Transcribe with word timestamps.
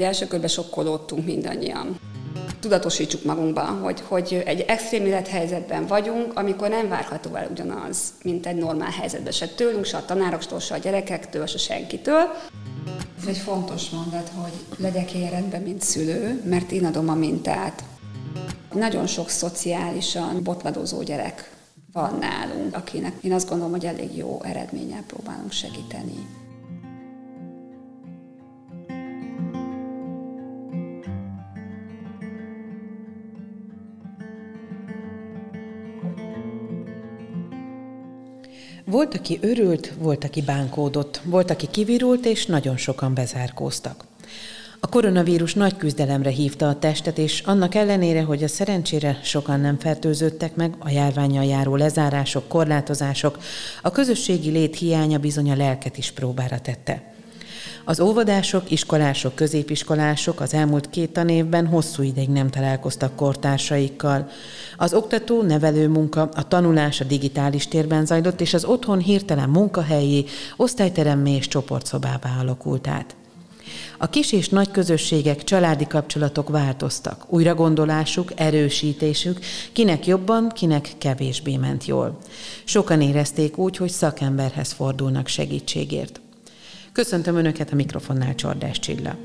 Első 0.00 0.26
körben 0.26 0.48
sokkolódtunk 0.48 1.24
mindannyian. 1.24 2.00
Tudatosítsuk 2.60 3.24
magunkban, 3.24 3.78
hogy, 3.78 4.00
hogy 4.00 4.42
egy 4.46 4.60
extrém 4.60 5.06
élethelyzetben 5.06 5.86
vagyunk, 5.86 6.38
amikor 6.38 6.68
nem 6.68 6.88
várható 6.88 7.34
el 7.34 7.48
ugyanaz, 7.50 8.12
mint 8.22 8.46
egy 8.46 8.56
normál 8.56 8.90
helyzetben. 8.90 9.32
Se 9.32 9.48
tőlünk, 9.48 9.84
se 9.84 9.96
a 9.96 10.04
tanároktól, 10.04 10.60
se 10.60 10.74
a 10.74 10.78
gyerekektől, 10.78 11.46
se 11.46 11.58
senkitől. 11.58 12.22
Ez 13.20 13.26
egy 13.26 13.36
fontos 13.36 13.90
mondat, 13.90 14.30
hogy 14.34 14.52
legyek 14.78 15.12
rendben, 15.30 15.62
mint 15.62 15.82
szülő, 15.82 16.42
mert 16.44 16.72
én 16.72 16.84
adom 16.84 17.08
a 17.08 17.14
mintát. 17.14 17.84
Nagyon 18.72 19.06
sok 19.06 19.28
szociálisan 19.28 20.42
botladozó 20.42 21.02
gyerek 21.02 21.50
van 21.92 22.18
nálunk, 22.18 22.76
akinek 22.76 23.12
én 23.22 23.32
azt 23.32 23.48
gondolom, 23.48 23.72
hogy 23.72 23.86
elég 23.86 24.16
jó 24.16 24.40
eredménnyel 24.42 25.02
próbálunk 25.06 25.52
segíteni. 25.52 26.45
Volt, 38.90 39.14
aki 39.14 39.38
örült, 39.42 39.92
volt, 39.98 40.24
aki 40.24 40.42
bánkódott, 40.42 41.20
volt, 41.24 41.50
aki 41.50 41.66
kivirult, 41.70 42.26
és 42.26 42.46
nagyon 42.46 42.76
sokan 42.76 43.14
bezárkóztak. 43.14 44.04
A 44.80 44.88
koronavírus 44.88 45.54
nagy 45.54 45.76
küzdelemre 45.76 46.30
hívta 46.30 46.68
a 46.68 46.78
testet, 46.78 47.18
és 47.18 47.40
annak 47.40 47.74
ellenére, 47.74 48.22
hogy 48.22 48.42
a 48.42 48.48
szerencsére 48.48 49.20
sokan 49.22 49.60
nem 49.60 49.78
fertőzöttek 49.78 50.54
meg, 50.54 50.74
a 50.78 50.90
járványal 50.90 51.44
járó 51.44 51.76
lezárások, 51.76 52.48
korlátozások, 52.48 53.38
a 53.82 53.90
közösségi 53.90 54.50
lét 54.50 54.76
hiánya 54.76 55.18
bizony 55.18 55.50
a 55.50 55.56
lelket 55.56 55.98
is 55.98 56.10
próbára 56.10 56.58
tette. 56.60 57.15
Az 57.88 58.00
óvodások, 58.00 58.70
iskolások, 58.70 59.34
középiskolások 59.34 60.40
az 60.40 60.54
elmúlt 60.54 60.90
két 60.90 61.10
tanévben 61.10 61.66
hosszú 61.66 62.02
ideig 62.02 62.28
nem 62.28 62.50
találkoztak 62.50 63.16
kortársaikkal. 63.16 64.28
Az 64.76 64.94
oktató, 64.94 65.42
nevelő 65.42 65.88
munka, 65.88 66.28
a 66.34 66.48
tanulás 66.48 67.00
a 67.00 67.04
digitális 67.04 67.68
térben 67.68 68.06
zajlott, 68.06 68.40
és 68.40 68.54
az 68.54 68.64
otthon 68.64 68.98
hirtelen 68.98 69.48
munkahelyi, 69.48 70.24
osztályteremmé 70.56 71.34
és 71.34 71.48
csoportszobává 71.48 72.36
alakult 72.40 72.88
át. 72.88 73.16
A 73.98 74.08
kis 74.08 74.32
és 74.32 74.48
nagy 74.48 74.70
közösségek, 74.70 75.44
családi 75.44 75.86
kapcsolatok 75.86 76.48
változtak. 76.48 77.24
Újragondolásuk, 77.28 78.32
erősítésük, 78.34 79.38
kinek 79.72 80.06
jobban, 80.06 80.48
kinek 80.48 80.88
kevésbé 80.98 81.56
ment 81.56 81.86
jól. 81.86 82.18
Sokan 82.64 83.00
érezték 83.00 83.58
úgy, 83.58 83.76
hogy 83.76 83.90
szakemberhez 83.90 84.72
fordulnak 84.72 85.26
segítségért. 85.26 86.20
Köszöntöm 86.96 87.36
Önöket 87.36 87.72
a 87.72 87.74
mikrofonnál 87.74 88.34
Csordás 88.34 88.78
Csilla. 88.78 89.16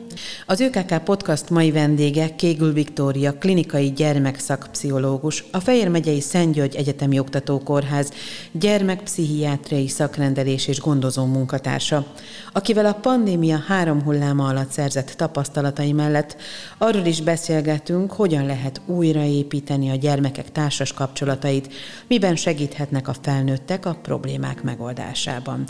Az 0.45 0.59
ÖKK 0.59 1.03
Podcast 1.03 1.49
mai 1.49 1.71
vendége 1.71 2.35
Kégül 2.35 2.73
Viktória, 2.73 3.33
klinikai 3.33 3.91
gyermekszakpszichológus, 3.91 5.43
a 5.51 5.59
Fejér 5.59 5.87
megyei 5.87 6.19
Szent 6.19 6.53
György 6.53 6.75
Egyetemi 6.75 7.19
Oktatókórház 7.19 8.11
gyermekpszichiátriai 8.51 9.87
szakrendelés 9.87 10.67
és 10.67 10.79
gondozó 10.79 11.25
munkatársa, 11.25 12.05
akivel 12.53 12.85
a 12.85 12.93
pandémia 12.93 13.57
három 13.67 14.03
hulláma 14.03 14.47
alatt 14.47 14.71
szerzett 14.71 15.09
tapasztalatai 15.09 15.91
mellett 15.91 16.35
arról 16.77 17.05
is 17.05 17.21
beszélgetünk, 17.21 18.11
hogyan 18.11 18.45
lehet 18.45 18.81
újraépíteni 18.85 19.89
a 19.89 19.95
gyermekek 19.95 20.51
társas 20.51 20.93
kapcsolatait, 20.93 21.73
miben 22.07 22.35
segíthetnek 22.35 23.07
a 23.07 23.15
felnőttek 23.21 23.85
a 23.85 23.99
problémák 24.01 24.63
megoldásában. 24.63 25.63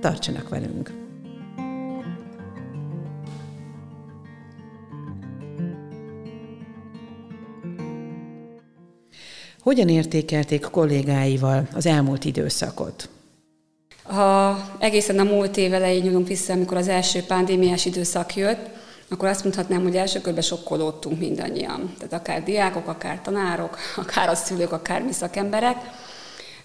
Tartsanak 0.00 0.48
velünk! 0.48 1.01
Hogyan 9.62 9.88
értékelték 9.88 10.60
kollégáival 10.60 11.68
az 11.74 11.86
elmúlt 11.86 12.24
időszakot? 12.24 13.08
Ha 14.02 14.58
egészen 14.78 15.18
a 15.18 15.24
múlt 15.24 15.56
év 15.56 15.72
elején 15.74 16.02
nyúlunk 16.02 16.28
vissza, 16.28 16.52
amikor 16.52 16.76
az 16.76 16.88
első 16.88 17.22
pandémiás 17.22 17.84
időszak 17.84 18.36
jött, 18.36 18.68
akkor 19.08 19.28
azt 19.28 19.42
mondhatnám, 19.42 19.82
hogy 19.82 19.96
első 19.96 20.20
körben 20.20 20.42
sokkolódtunk 20.42 21.18
mindannyian. 21.18 21.94
Tehát 21.98 22.12
akár 22.12 22.42
diákok, 22.42 22.88
akár 22.88 23.20
tanárok, 23.22 23.76
akár 24.02 24.28
a 24.28 24.34
szülők, 24.34 24.72
akár 24.72 25.02
mi 25.02 25.12
szakemberek. 25.12 25.76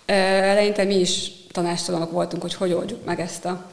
Eleinte 0.06 0.84
mi 0.84 1.00
is 1.00 1.32
tanástalanok 1.52 2.12
voltunk, 2.12 2.42
hogy 2.42 2.54
hogy 2.54 2.74
oldjuk 2.74 3.06
meg 3.06 3.20
ezt 3.20 3.46
a, 3.46 3.72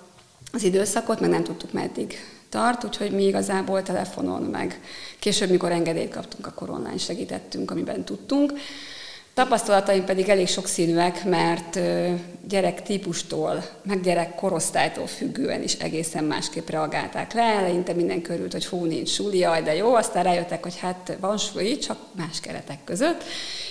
az 0.53 0.63
időszakot, 0.63 1.21
meg 1.21 1.31
nem 1.31 1.45
tudtuk 1.45 1.73
meddig 1.73 2.15
tart, 2.49 2.85
úgyhogy 2.85 3.11
mi 3.11 3.25
igazából 3.25 3.83
telefonon, 3.83 4.43
meg 4.43 4.81
később, 5.19 5.51
mikor 5.51 5.73
engedélyt 5.73 6.15
kaptunk, 6.15 6.47
akkor 6.47 6.71
online 6.71 6.99
segítettünk, 6.99 7.71
amiben 7.71 8.05
tudtunk. 8.05 8.53
Tapasztalataim 9.35 10.05
pedig 10.05 10.29
elég 10.29 10.49
sokszínűek, 10.49 11.25
mert 11.25 11.79
gyerek 12.49 12.83
típustól, 12.83 13.65
meg 13.83 14.01
gyerek 14.01 14.35
korosztálytól 14.35 15.07
függően 15.07 15.63
is 15.63 15.75
egészen 15.75 16.25
másképp 16.25 16.69
reagálták 16.69 17.33
le. 17.33 17.43
Eleinte 17.43 17.93
minden 17.93 18.23
körült, 18.23 18.53
hogy 18.53 18.65
fú, 18.65 18.85
nincs 18.85 19.09
suli, 19.09 19.39
jaj, 19.39 19.63
de 19.63 19.75
jó, 19.75 19.95
aztán 19.95 20.23
rájöttek, 20.25 20.63
hogy 20.63 20.79
hát 20.79 21.17
van 21.21 21.39
suli, 21.39 21.79
csak 21.79 21.99
más 22.13 22.41
keretek 22.41 22.79
között, 22.85 23.23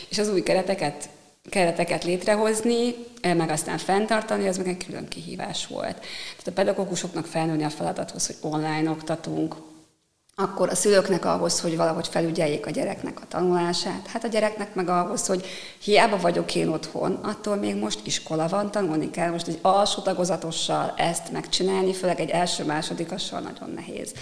és 0.09 0.17
az 0.17 0.29
új 0.29 0.43
kereteket 0.43 1.09
kereteket 1.49 2.03
létrehozni, 2.03 2.95
meg 3.21 3.49
aztán 3.49 3.77
fenntartani, 3.77 4.47
az 4.47 4.57
meg 4.57 4.67
egy 4.67 4.85
külön 4.85 5.07
kihívás 5.07 5.67
volt. 5.67 5.95
Tehát 5.99 6.47
a 6.47 6.51
pedagógusoknak 6.51 7.25
felnőni 7.25 7.63
a 7.63 7.69
feladathoz, 7.69 8.25
hogy 8.25 8.35
online 8.51 8.89
oktatunk, 8.89 9.55
akkor 10.35 10.69
a 10.69 10.75
szülőknek 10.75 11.25
ahhoz, 11.25 11.59
hogy 11.59 11.77
valahogy 11.77 12.07
felügyeljék 12.07 12.65
a 12.65 12.69
gyereknek 12.69 13.21
a 13.21 13.27
tanulását, 13.27 14.07
hát 14.07 14.23
a 14.23 14.27
gyereknek 14.27 14.75
meg 14.75 14.89
ahhoz, 14.89 15.25
hogy 15.25 15.45
hiába 15.83 16.17
vagyok 16.17 16.55
én 16.55 16.67
otthon, 16.67 17.13
attól 17.13 17.55
még 17.55 17.75
most 17.75 17.99
iskola 18.03 18.47
van, 18.47 18.71
tanulni 18.71 19.09
kell, 19.09 19.31
most 19.31 19.47
egy 19.47 19.59
alsó 19.61 20.01
tagozatossal 20.01 20.93
ezt 20.97 21.31
megcsinálni, 21.31 21.93
főleg 21.93 22.19
egy 22.19 22.29
első-másodikassal 22.29 23.39
nagyon 23.39 23.69
nehéz. 23.69 24.13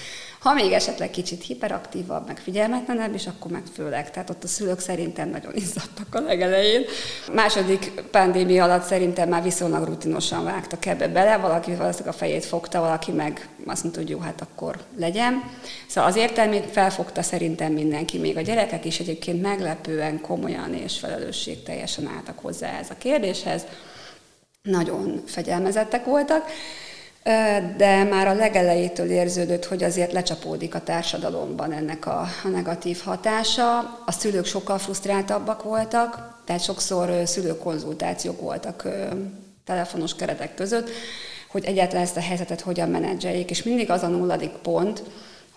Ha 0.42 0.54
még 0.54 0.72
esetleg 0.72 1.10
kicsit 1.10 1.44
hiperaktívabb, 1.44 2.28
meg 2.28 2.38
figyelmetlenebb, 2.38 3.14
és 3.14 3.28
akkor 3.28 3.52
meg 3.52 3.64
főleg. 3.74 4.12
Tehát 4.12 4.30
ott 4.30 4.44
a 4.44 4.48
szülők 4.48 4.80
szerintem 4.80 5.30
nagyon 5.30 5.56
izzadtak 5.56 6.16
a 6.16 6.20
legelején. 6.20 6.86
Második 7.34 7.92
pandémia 8.12 8.64
alatt 8.64 8.84
szerintem 8.84 9.30
már 9.30 9.44
viszonylag 9.44 9.86
rutinosan 9.86 10.44
vágtak 10.44 10.86
ebbe 10.86 11.08
bele, 11.08 11.38
valaki 11.38 11.76
valószínűleg 11.76 12.14
a 12.14 12.18
fejét 12.18 12.46
fogta, 12.46 12.80
valaki 12.80 13.12
meg 13.12 13.50
azt 13.66 13.84
mondta, 13.84 14.02
hogy 14.02 14.10
jó, 14.10 14.20
hát 14.20 14.42
akkor 14.42 14.76
legyen. 14.98 15.44
Szóval 15.88 16.10
az 16.10 16.16
értelmét 16.16 16.72
felfogta 16.72 17.22
szerintem 17.22 17.74
mindenki, 17.74 18.18
még 18.18 18.38
a 18.38 18.42
gyerekek 18.42 18.86
is 18.86 19.00
egyébként 19.00 19.42
meglepően 19.42 20.22
komolyan 20.22 20.74
és 20.74 21.00
felelősségteljesen 21.00 22.12
álltak 22.16 22.40
hozzá 22.40 22.80
ez 22.80 22.90
a 22.90 22.96
kérdéshez. 22.98 23.66
Nagyon 24.62 25.24
fegyelmezettek 25.26 26.06
voltak 26.06 26.50
de 27.78 28.04
már 28.04 28.28
a 28.28 28.34
legelejétől 28.34 29.10
érződött, 29.10 29.66
hogy 29.66 29.84
azért 29.84 30.12
lecsapódik 30.12 30.76
a 30.76 30.84
társadalomban 30.84 31.72
ennek 31.72 32.06
a, 32.06 32.28
a 32.44 32.48
negatív 32.48 33.02
hatása. 33.04 33.78
A 34.06 34.12
szülők 34.12 34.46
sokkal 34.46 34.78
frusztráltabbak 34.78 35.64
voltak, 35.64 36.40
tehát 36.46 36.64
sokszor 36.64 37.28
szülőkonzultációk 37.28 38.42
voltak 38.42 38.88
telefonos 39.66 40.16
keretek 40.16 40.56
között, 40.56 40.90
hogy 41.48 41.66
egyáltalán 41.66 42.04
ezt 42.04 42.18
a 42.18 42.22
helyzetet 42.22 42.62
hogyan 42.62 42.90
menedzseljék, 42.90 43.50
és 43.50 43.64
mindig 43.64 43.90
az 43.90 44.04
a 44.04 44.08
nulladik 44.08 44.52
pont, 44.52 45.04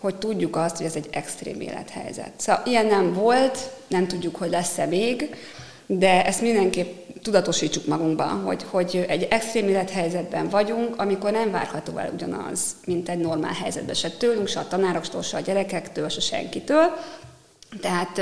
hogy 0.00 0.16
tudjuk 0.16 0.56
azt, 0.56 0.76
hogy 0.76 0.86
ez 0.86 0.96
egy 0.96 1.08
extrém 1.10 1.60
élethelyzet. 1.60 2.32
Szóval 2.36 2.62
ilyen 2.66 2.86
nem 2.86 3.12
volt, 3.12 3.58
nem 3.86 4.06
tudjuk, 4.06 4.36
hogy 4.36 4.50
lesz-e 4.50 4.86
még, 4.86 5.36
de 5.86 6.24
ezt 6.24 6.40
mindenképp 6.40 7.04
tudatosítsuk 7.22 7.86
magunkban, 7.86 8.42
hogy, 8.42 8.64
hogy 8.70 9.04
egy 9.08 9.22
extrém 9.22 9.68
élethelyzetben 9.68 10.48
vagyunk, 10.48 11.00
amikor 11.00 11.30
nem 11.30 11.50
várható 11.50 11.96
el 11.96 12.10
ugyanaz, 12.14 12.60
mint 12.86 13.08
egy 13.08 13.18
normál 13.18 13.52
helyzetben, 13.52 13.94
se 13.94 14.10
tőlünk, 14.10 14.48
se 14.48 14.60
a 14.60 14.68
tanároktól, 14.68 15.22
se 15.22 15.36
a 15.36 15.40
gyerekektől, 15.40 16.08
se 16.08 16.20
senkitől. 16.20 16.90
Tehát 17.80 18.20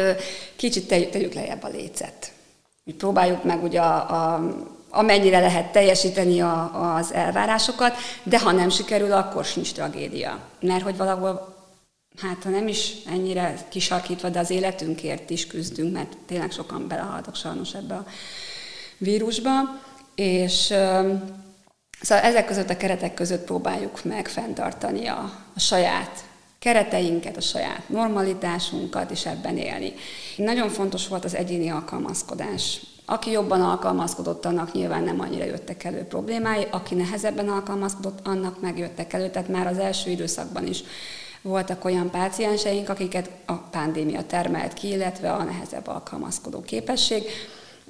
kicsit 0.56 0.88
tegyük 0.88 1.32
lejjebb 1.32 1.62
a 1.62 1.68
lécet. 1.68 2.32
Úgy 2.84 2.94
próbáljuk 2.94 3.44
meg 3.44 3.62
ugye 3.62 3.80
a, 3.80 3.94
a, 3.94 4.54
amennyire 4.90 5.40
lehet 5.40 5.72
teljesíteni 5.72 6.40
a, 6.40 6.94
az 6.96 7.12
elvárásokat, 7.12 7.94
de 8.22 8.40
ha 8.40 8.52
nem 8.52 8.68
sikerül, 8.68 9.12
akkor 9.12 9.44
sincs 9.44 9.72
tragédia. 9.72 10.38
Mert 10.60 10.82
hogy 10.82 10.96
valahol 10.96 11.51
hát 12.16 12.42
ha 12.42 12.50
nem 12.50 12.68
is 12.68 12.92
ennyire 13.06 13.66
kisarkítva, 13.68 14.28
de 14.28 14.38
az 14.38 14.50
életünkért 14.50 15.30
is 15.30 15.46
küzdünk, 15.46 15.92
mert 15.92 16.16
tényleg 16.26 16.50
sokan 16.50 16.88
belehaltak 16.88 17.36
sajnos 17.36 17.74
ebbe 17.74 17.94
a 17.94 18.06
vírusba, 18.98 19.52
és 20.14 20.74
szóval 22.00 22.24
ezek 22.24 22.46
között 22.46 22.70
a 22.70 22.76
keretek 22.76 23.14
között 23.14 23.44
próbáljuk 23.44 24.04
meg 24.04 24.28
fenntartani 24.28 25.06
a, 25.06 25.32
a 25.54 25.60
saját 25.60 26.24
kereteinket, 26.58 27.36
a 27.36 27.40
saját 27.40 27.88
normalitásunkat, 27.88 29.10
és 29.10 29.26
ebben 29.26 29.56
élni. 29.56 29.92
Nagyon 30.36 30.68
fontos 30.68 31.08
volt 31.08 31.24
az 31.24 31.34
egyéni 31.34 31.70
alkalmazkodás. 31.70 32.80
Aki 33.04 33.30
jobban 33.30 33.60
alkalmazkodott, 33.60 34.44
annak 34.44 34.72
nyilván 34.72 35.02
nem 35.02 35.20
annyira 35.20 35.44
jöttek 35.44 35.84
elő 35.84 36.04
problémái, 36.04 36.66
aki 36.70 36.94
nehezebben 36.94 37.48
alkalmazkodott, 37.48 38.26
annak 38.26 38.60
megjöttek 38.60 39.12
elő, 39.12 39.30
tehát 39.30 39.48
már 39.48 39.66
az 39.66 39.78
első 39.78 40.10
időszakban 40.10 40.66
is 40.66 40.82
Voltak 41.42 41.84
olyan 41.84 42.10
pácienseink, 42.10 42.88
akiket 42.88 43.30
a 43.46 43.52
pandémia 43.52 44.26
termelt 44.26 44.72
ki, 44.72 44.88
illetve 44.88 45.32
a 45.32 45.42
nehezebb 45.42 45.86
alkalmazkodó 45.86 46.60
képesség. 46.60 47.22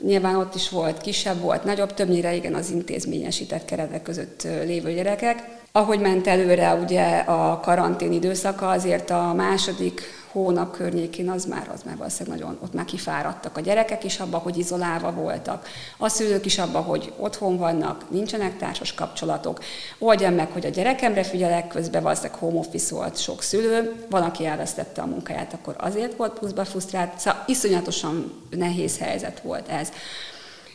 Nyilván 0.02 0.36
ott 0.36 0.54
is 0.54 0.68
volt 0.68 1.00
kisebb, 1.00 1.40
volt 1.40 1.64
nagyobb, 1.64 1.94
többnyire 1.94 2.34
igen 2.34 2.54
az 2.54 2.70
intézményesített 2.70 3.64
keretek 3.64 4.02
között 4.02 4.42
lévő 4.42 4.92
gyerekek. 4.92 5.60
Ahogy 5.72 6.00
ment 6.00 6.26
előre 6.26 6.74
ugye 6.74 7.16
a 7.18 7.60
karantén 7.60 8.12
időszaka, 8.12 8.70
azért 8.70 9.10
a 9.10 9.32
második 9.36 10.00
hónap 10.32 10.76
környékén 10.76 11.30
az 11.30 11.44
már, 11.44 11.70
az 11.74 11.82
már 11.82 11.96
valószínűleg 11.96 12.38
nagyon, 12.38 12.58
ott 12.62 12.72
már 12.72 12.84
kifáradtak 12.84 13.56
a 13.56 13.60
gyerekek 13.60 14.04
is 14.04 14.20
abba, 14.20 14.38
hogy 14.38 14.58
izolálva 14.58 15.12
voltak. 15.12 15.66
A 15.98 16.08
szülők 16.08 16.44
is 16.44 16.58
abba, 16.58 16.80
hogy 16.80 17.12
otthon 17.16 17.56
vannak, 17.56 18.10
nincsenek 18.10 18.56
társas 18.58 18.94
kapcsolatok. 18.94 19.60
Oldjam 19.98 20.34
meg, 20.34 20.50
hogy 20.52 20.66
a 20.66 20.68
gyerekemre 20.68 21.22
figyelek, 21.22 21.68
közben 21.68 22.02
valószínűleg 22.02 22.38
home 22.38 22.58
office 22.58 22.94
volt 22.94 23.18
sok 23.18 23.42
szülő, 23.42 24.06
van, 24.10 24.22
aki 24.22 24.46
elvesztette 24.46 25.02
a 25.02 25.06
munkáját, 25.06 25.52
akkor 25.52 25.74
azért 25.78 26.16
volt 26.16 26.38
pluszba 26.38 26.64
frusztrált. 26.64 27.18
Szóval 27.18 27.44
iszonyatosan 27.46 28.42
nehéz 28.50 28.98
helyzet 28.98 29.40
volt 29.40 29.68
ez. 29.68 29.88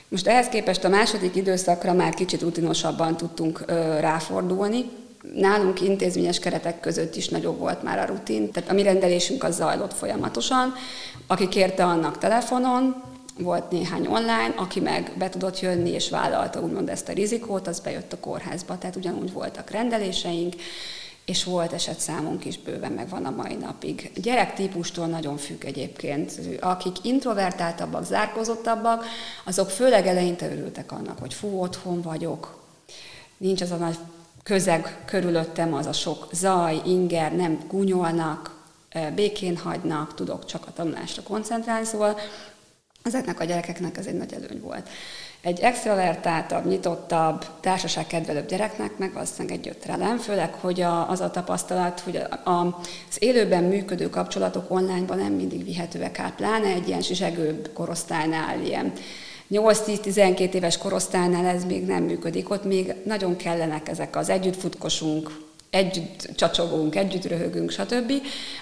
Most 0.07 0.27
ehhez 0.27 0.47
képest 0.47 0.83
a 0.83 0.89
második 0.89 1.35
időszakra 1.35 1.93
már 1.93 2.13
kicsit 2.13 2.41
rutinosabban 2.41 3.17
tudtunk 3.17 3.65
ráfordulni, 3.99 4.89
Nálunk 5.33 5.81
intézményes 5.81 6.39
keretek 6.39 6.79
között 6.79 7.15
is 7.15 7.27
nagyobb 7.29 7.59
volt 7.59 7.83
már 7.83 7.99
a 7.99 8.05
rutin, 8.05 8.51
tehát 8.51 8.69
a 8.69 8.73
mi 8.73 8.83
rendelésünk 8.83 9.43
az 9.43 9.55
zajlott 9.55 9.93
folyamatosan. 9.93 10.73
Aki 11.27 11.47
kérte 11.47 11.85
annak 11.85 12.17
telefonon, 12.17 13.03
volt 13.39 13.71
néhány 13.71 14.07
online, 14.07 14.53
aki 14.55 14.79
meg 14.79 15.11
be 15.17 15.29
tudott 15.29 15.59
jönni 15.59 15.89
és 15.89 16.09
vállalta 16.09 16.61
úgymond 16.61 16.89
ezt 16.89 17.09
a 17.09 17.13
rizikót, 17.13 17.67
az 17.67 17.79
bejött 17.79 18.13
a 18.13 18.19
kórházba, 18.19 18.77
tehát 18.77 18.95
ugyanúgy 18.95 19.33
voltak 19.33 19.69
rendeléseink, 19.69 20.55
és 21.25 21.43
volt 21.43 21.73
esetszámunk 21.73 22.45
is 22.45 22.57
bőven, 22.57 22.91
meg 22.91 23.09
van 23.09 23.25
a 23.25 23.29
mai 23.29 23.55
napig. 23.55 24.11
Gyerektípustól 24.15 25.05
nagyon 25.05 25.37
függ 25.37 25.65
egyébként. 25.65 26.39
Akik 26.59 26.95
introvertáltabbak, 27.01 28.05
zárkozottabbak, 28.05 29.05
azok 29.45 29.69
főleg 29.69 30.07
eleinte 30.07 30.51
örültek 30.51 30.91
annak, 30.91 31.19
hogy 31.19 31.33
fú, 31.33 31.61
otthon 31.61 32.01
vagyok, 32.01 32.63
nincs 33.37 33.61
az 33.61 33.71
a 33.71 33.75
nagy 33.75 33.97
közeg 34.47 34.97
körülöttem, 35.05 35.73
az 35.73 35.85
a 35.85 35.93
sok 35.93 36.27
zaj, 36.31 36.81
inger, 36.85 37.35
nem 37.35 37.59
gúnyolnak, 37.67 38.55
békén 39.15 39.57
hagynak, 39.57 40.13
tudok 40.13 40.45
csak 40.45 40.67
a 40.67 40.73
tanulásra 40.73 41.21
koncentrálni, 41.21 41.85
szóval 41.85 42.19
ezeknek 43.03 43.39
a 43.39 43.43
gyerekeknek 43.43 43.97
ez 43.97 44.05
egy 44.05 44.17
nagy 44.17 44.33
előny 44.33 44.61
volt. 44.61 44.89
Egy 45.41 45.59
extravertáltabb, 45.59 46.65
nyitottabb, 46.65 47.45
társaságkedvelőbb 47.59 48.47
gyereknek 48.47 48.97
meg 48.97 49.13
valószínűleg 49.13 49.57
egy 49.57 49.63
gyötrelem, 49.63 50.17
főleg, 50.17 50.53
hogy 50.53 50.81
a, 50.81 51.09
az 51.09 51.21
a 51.21 51.31
tapasztalat, 51.31 51.99
hogy 51.99 52.15
a, 52.15 52.49
a, 52.49 52.79
az 53.09 53.17
élőben 53.19 53.63
működő 53.63 54.09
kapcsolatok 54.09 54.71
onlineban 54.71 55.17
nem 55.17 55.33
mindig 55.33 55.63
vihetőek 55.63 56.19
át, 56.19 56.35
pláne 56.35 56.67
egy 56.67 56.87
ilyen 56.87 57.01
zsegőbb 57.01 57.69
korosztálynál, 57.73 58.61
ilyen 58.61 58.93
8-10-12 59.51 60.53
éves 60.53 60.77
korosztálynál 60.77 61.45
ez 61.45 61.65
még 61.65 61.85
nem 61.85 62.03
működik, 62.03 62.49
ott 62.49 62.63
még 62.63 62.93
nagyon 63.05 63.35
kellenek 63.35 63.89
ezek 63.89 64.15
az 64.15 64.29
együttfutkosunk, 64.29 65.45
együtt 65.69 66.29
csacsogunk, 66.35 66.95
együtt 66.95 67.25
röhögünk, 67.25 67.71
stb. 67.71 68.11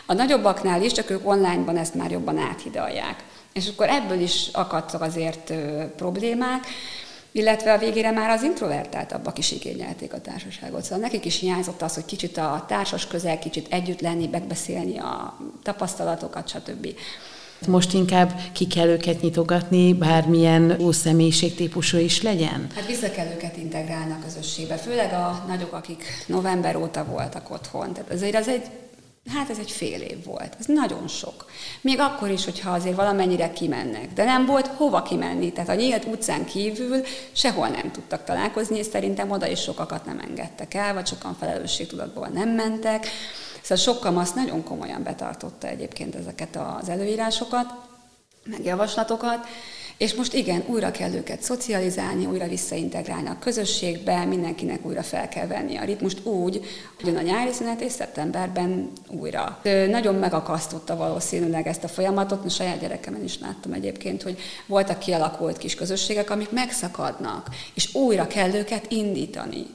A 0.06 0.14
nagyobbaknál 0.14 0.84
is, 0.84 0.92
csak 0.92 1.10
ők 1.10 1.28
onlineban 1.28 1.78
ezt 1.78 1.96
már 1.96 2.12
jobban 2.12 2.38
áthidalják. 2.38 3.24
És 3.54 3.68
akkor 3.68 3.90
ebből 3.90 4.20
is 4.20 4.50
akadtak 4.54 5.02
azért 5.02 5.54
problémák, 5.96 6.66
illetve 7.32 7.74
a 7.74 7.78
végére 7.78 8.12
már 8.12 8.30
az 8.30 8.44
introvertáltabbak 8.44 9.38
is 9.38 9.52
igényelték 9.52 10.14
a 10.14 10.22
társaságot. 10.22 10.84
Szóval 10.84 11.00
nekik 11.00 11.26
is 11.26 11.40
hiányzott 11.40 11.82
az, 11.82 11.94
hogy 11.94 12.06
kicsit 12.06 12.38
a 12.38 12.66
társas 12.68 13.08
közel, 13.08 13.40
kicsit 13.40 13.68
együtt 13.70 14.02
lenni, 14.02 14.28
megbeszélni 14.28 14.98
a 14.98 15.38
tapasztalatokat, 15.64 16.48
stb. 16.48 16.88
Most 17.68 17.94
inkább 17.94 18.40
ki 18.54 18.68
kell 18.68 18.88
őket 18.88 19.22
nyitogatni, 19.22 19.94
bármilyen 19.94 20.78
személyiségtípusú 20.92 21.98
is 21.98 22.22
legyen? 22.22 22.68
Hát 22.76 22.86
vissza 22.86 23.12
kell 23.12 23.28
őket 23.36 23.58
integrálni 23.58 24.12
a 24.12 24.24
közösségbe, 24.24 24.76
főleg 24.76 25.14
a 25.14 25.44
nagyok, 25.48 25.74
akik 25.74 26.04
november 26.28 26.76
óta 26.76 27.06
voltak 27.06 27.52
otthon. 27.52 27.94
Tehát 27.94 28.12
azért 28.12 28.36
az 28.36 28.48
egy 28.48 28.64
Hát 29.34 29.50
ez 29.50 29.60
egy 29.60 29.72
fél 29.72 30.02
év 30.02 30.26
volt. 30.26 30.56
Ez 30.60 30.66
nagyon 30.66 31.08
sok. 31.08 31.46
Még 31.82 32.00
akkor 32.00 32.30
is, 32.30 32.44
hogyha 32.44 32.72
azért 32.72 32.96
valamennyire 32.96 33.54
kimennek. 33.54 34.14
De 34.14 34.24
nem 34.24 34.46
volt 34.46 34.68
hova 34.68 35.02
kimenni. 35.02 35.52
Tehát 35.52 35.70
a 35.70 35.74
nyílt 35.76 36.06
utcán 36.06 36.46
kívül 36.46 37.02
sehol 37.32 37.68
nem 37.68 37.92
tudtak 37.92 38.24
találkozni, 38.24 38.78
és 38.78 38.86
szerintem 38.86 39.32
oda 39.32 39.48
is 39.48 39.60
sokakat 39.60 40.06
nem 40.06 40.20
engedtek 40.20 40.74
el, 40.74 40.94
vagy 40.94 41.08
sokan 41.08 41.36
felelősségtudatból 41.40 42.28
nem 42.28 42.50
mentek. 42.50 43.08
Szóval 43.66 43.84
sok 43.84 44.00
kamasz 44.00 44.34
nagyon 44.34 44.64
komolyan 44.64 45.04
betartotta 45.04 45.68
egyébként 45.68 46.16
ezeket 46.16 46.60
az 46.80 46.90
előírásokat, 46.90 47.74
meg 48.44 48.64
javaslatokat, 48.64 49.48
és 49.98 50.14
most 50.14 50.34
igen, 50.34 50.64
újra 50.68 50.92
kell 50.92 51.14
őket 51.14 51.42
szocializálni, 51.42 52.26
újra 52.26 52.48
visszaintegrálni 52.48 53.28
a 53.28 53.40
közösségbe, 53.40 54.26
mindenkinek 54.26 54.86
újra 54.86 55.04
fel 55.04 55.30
kell 55.30 55.48
venni 55.48 55.78
a 55.78 55.84
ritmust 55.84 56.26
úgy, 56.26 56.66
hogy 57.04 57.16
a 57.16 57.22
nyári 57.22 57.52
szünet 57.52 57.82
és 57.82 57.92
szeptemberben 57.92 58.92
újra. 59.08 59.60
Nagyon 59.90 60.16
megakasztotta 60.16 60.96
valószínűleg 60.96 61.68
ezt 61.68 61.84
a 61.84 61.88
folyamatot, 61.88 62.46
a 62.46 62.50
saját 62.50 62.80
gyerekemen 62.80 63.24
is 63.24 63.40
láttam 63.40 63.74
egyébként, 63.74 64.22
hogy 64.22 64.40
voltak 64.66 65.00
kialakult 65.00 65.58
kis 65.58 65.76
közösségek, 65.76 66.30
amik 66.30 66.52
megszakadnak, 66.52 67.48
és 67.74 67.96
újra 67.96 68.28
kell 68.28 68.54
őket 68.54 68.92
indítani. 68.92 69.66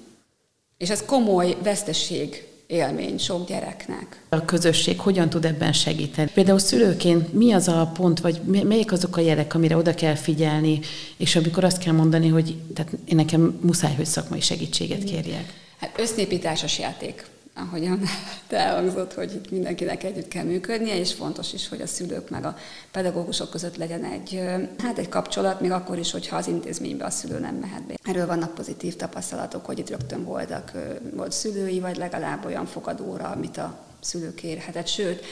És 0.79 0.91
ez 0.91 1.05
komoly 1.05 1.57
veszteség 1.63 2.49
élmény 2.71 3.19
sok 3.19 3.49
gyereknek. 3.49 4.21
A 4.29 4.45
közösség 4.45 5.01
hogyan 5.01 5.29
tud 5.29 5.45
ebben 5.45 5.73
segíteni? 5.73 6.31
Például 6.35 6.59
szülőként 6.59 7.33
mi 7.33 7.53
az 7.53 7.69
a 7.69 7.91
pont, 7.95 8.21
vagy 8.21 8.41
melyik 8.43 8.93
azok 8.93 9.17
a 9.17 9.21
jelek, 9.21 9.55
amire 9.55 9.77
oda 9.77 9.95
kell 9.95 10.15
figyelni, 10.15 10.81
és 11.17 11.37
amikor 11.37 11.65
azt 11.65 11.79
kell 11.79 11.93
mondani, 11.95 12.29
hogy 12.29 12.57
tehát 12.75 12.93
én 13.05 13.17
nekem 13.17 13.59
muszáj, 13.63 13.95
hogy 13.95 14.07
szakmai 14.07 14.41
segítséget 14.41 15.05
kérjek? 15.05 15.53
Hát 15.79 15.99
össznépításos 15.99 16.79
játék 16.79 17.25
ahogyan 17.61 18.03
elhangzott, 18.49 19.15
hogy 19.15 19.35
itt 19.35 19.51
mindenkinek 19.51 20.05
együtt 20.05 20.29
kell 20.29 20.45
működnie, 20.45 20.99
és 20.99 21.13
fontos 21.13 21.53
is, 21.53 21.69
hogy 21.69 21.81
a 21.81 21.87
szülők 21.87 22.31
meg 22.31 22.45
a 22.45 22.57
pedagógusok 22.91 23.51
között 23.51 23.77
legyen 23.77 24.05
egy, 24.05 24.43
hát 24.79 24.99
egy 24.99 25.09
kapcsolat, 25.09 25.61
még 25.61 25.71
akkor 25.71 25.99
is, 25.99 26.11
hogyha 26.11 26.37
az 26.37 26.47
intézménybe 26.47 27.05
a 27.05 27.11
szülő 27.11 27.39
nem 27.39 27.55
mehet 27.55 27.87
be. 27.87 27.95
Erről 28.05 28.27
vannak 28.27 28.55
pozitív 28.55 28.97
tapasztalatok, 28.97 29.67
hogy 29.67 29.79
itt 29.79 29.91
rögtön 29.91 30.25
voltak, 30.25 30.73
volt 31.15 31.33
szülői, 31.33 31.81
vagy 31.81 31.97
legalább 31.97 32.45
olyan 32.45 32.67
fogadóra, 32.67 33.29
amit 33.29 33.57
a 33.57 33.79
szülő 34.01 34.35
kérhetett. 34.35 34.87
Sőt, 34.87 35.25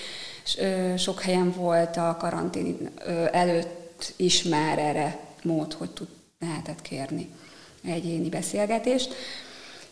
sok 0.97 1.21
helyen 1.21 1.53
volt 1.53 1.97
a 1.97 2.17
karantén 2.19 2.91
előtt 3.33 4.13
is 4.17 4.43
már 4.43 4.79
erre 4.79 5.21
mód, 5.43 5.73
hogy 5.73 5.91
tud, 5.91 6.09
lehetett 6.41 6.83
kérni 6.83 7.29
egyéni 7.85 8.29
beszélgetést 8.29 9.15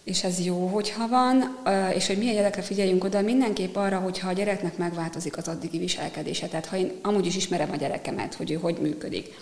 és 0.07 0.25
ez 0.25 0.45
jó, 0.45 0.67
hogyha 0.67 1.09
van, 1.09 1.59
és 1.95 2.07
hogy 2.07 2.19
milyen 2.19 2.35
gyerekre 2.35 2.63
figyeljünk 2.63 3.05
oda, 3.05 3.21
mindenképp 3.21 3.77
arra, 3.77 3.99
hogyha 3.99 4.29
a 4.29 4.33
gyereknek 4.33 4.77
megváltozik 4.77 5.37
az 5.37 5.49
addigi 5.49 5.79
viselkedése. 5.79 6.47
Tehát 6.47 6.67
ha 6.67 6.77
én 6.77 6.93
amúgy 7.03 7.27
is 7.27 7.37
ismerem 7.37 7.71
a 7.73 7.77
gyerekemet, 7.77 8.35
hogy 8.35 8.51
ő 8.51 8.55
hogy 8.55 8.79
működik, 8.81 9.35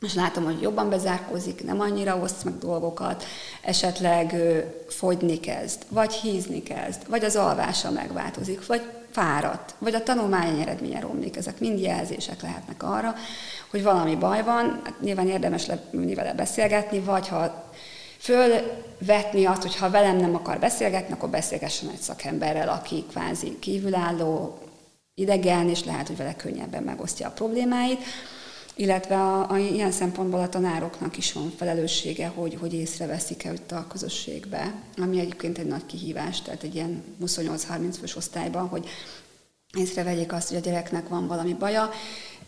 és 0.00 0.14
látom, 0.14 0.44
hogy 0.44 0.60
jobban 0.60 0.88
bezárkózik, 0.88 1.64
nem 1.64 1.80
annyira 1.80 2.16
oszt 2.16 2.44
meg 2.44 2.58
dolgokat, 2.58 3.24
esetleg 3.62 4.34
fogyni 4.88 5.40
kezd, 5.40 5.82
vagy 5.88 6.12
hízni 6.12 6.62
kezd, 6.62 7.08
vagy 7.08 7.24
az 7.24 7.36
alvása 7.36 7.90
megváltozik, 7.90 8.66
vagy 8.66 8.82
fáradt, 9.10 9.74
vagy 9.78 9.94
a 9.94 10.02
tanulmány 10.02 10.60
eredménye 10.60 11.00
romlik. 11.00 11.36
Ezek 11.36 11.60
mind 11.60 11.80
jelzések 11.80 12.42
lehetnek 12.42 12.82
arra, 12.82 13.14
hogy 13.70 13.82
valami 13.82 14.16
baj 14.16 14.42
van, 14.42 14.80
hát 14.84 15.00
nyilván 15.00 15.28
érdemes 15.28 15.66
leülni 15.66 16.14
vele 16.14 16.34
beszélgetni, 16.34 17.00
vagy 17.00 17.28
ha 17.28 17.70
fölvetni 18.20 19.44
azt, 19.44 19.62
hogy 19.62 19.76
ha 19.76 19.90
velem 19.90 20.16
nem 20.16 20.34
akar 20.34 20.58
beszélgetni, 20.58 21.12
akkor 21.12 21.28
beszélgessen 21.28 21.88
egy 21.88 22.00
szakemberrel, 22.00 22.68
aki 22.68 23.04
kvázi 23.10 23.58
kívülálló, 23.58 24.58
idegen, 25.14 25.68
és 25.68 25.84
lehet, 25.84 26.06
hogy 26.06 26.16
vele 26.16 26.36
könnyebben 26.36 26.82
megosztja 26.82 27.28
a 27.28 27.30
problémáit. 27.30 28.02
Illetve 28.74 29.14
a, 29.14 29.50
a, 29.50 29.58
ilyen 29.58 29.90
szempontból 29.90 30.40
a 30.40 30.48
tanároknak 30.48 31.16
is 31.16 31.32
van 31.32 31.52
felelőssége, 31.56 32.26
hogy, 32.26 32.56
hogy 32.60 32.74
észreveszik-e 32.74 33.52
itt 33.52 33.72
a 33.72 33.86
közösségbe, 33.88 34.74
ami 34.96 35.18
egyébként 35.18 35.58
egy 35.58 35.66
nagy 35.66 35.86
kihívás, 35.86 36.42
tehát 36.42 36.62
egy 36.62 36.74
ilyen 36.74 37.04
28-30 37.24 37.94
fős 38.00 38.16
osztályban, 38.16 38.68
hogy 38.68 38.88
észrevegyék 39.78 40.32
azt, 40.32 40.48
hogy 40.48 40.56
a 40.56 40.60
gyereknek 40.60 41.08
van 41.08 41.26
valami 41.26 41.54
baja, 41.54 41.90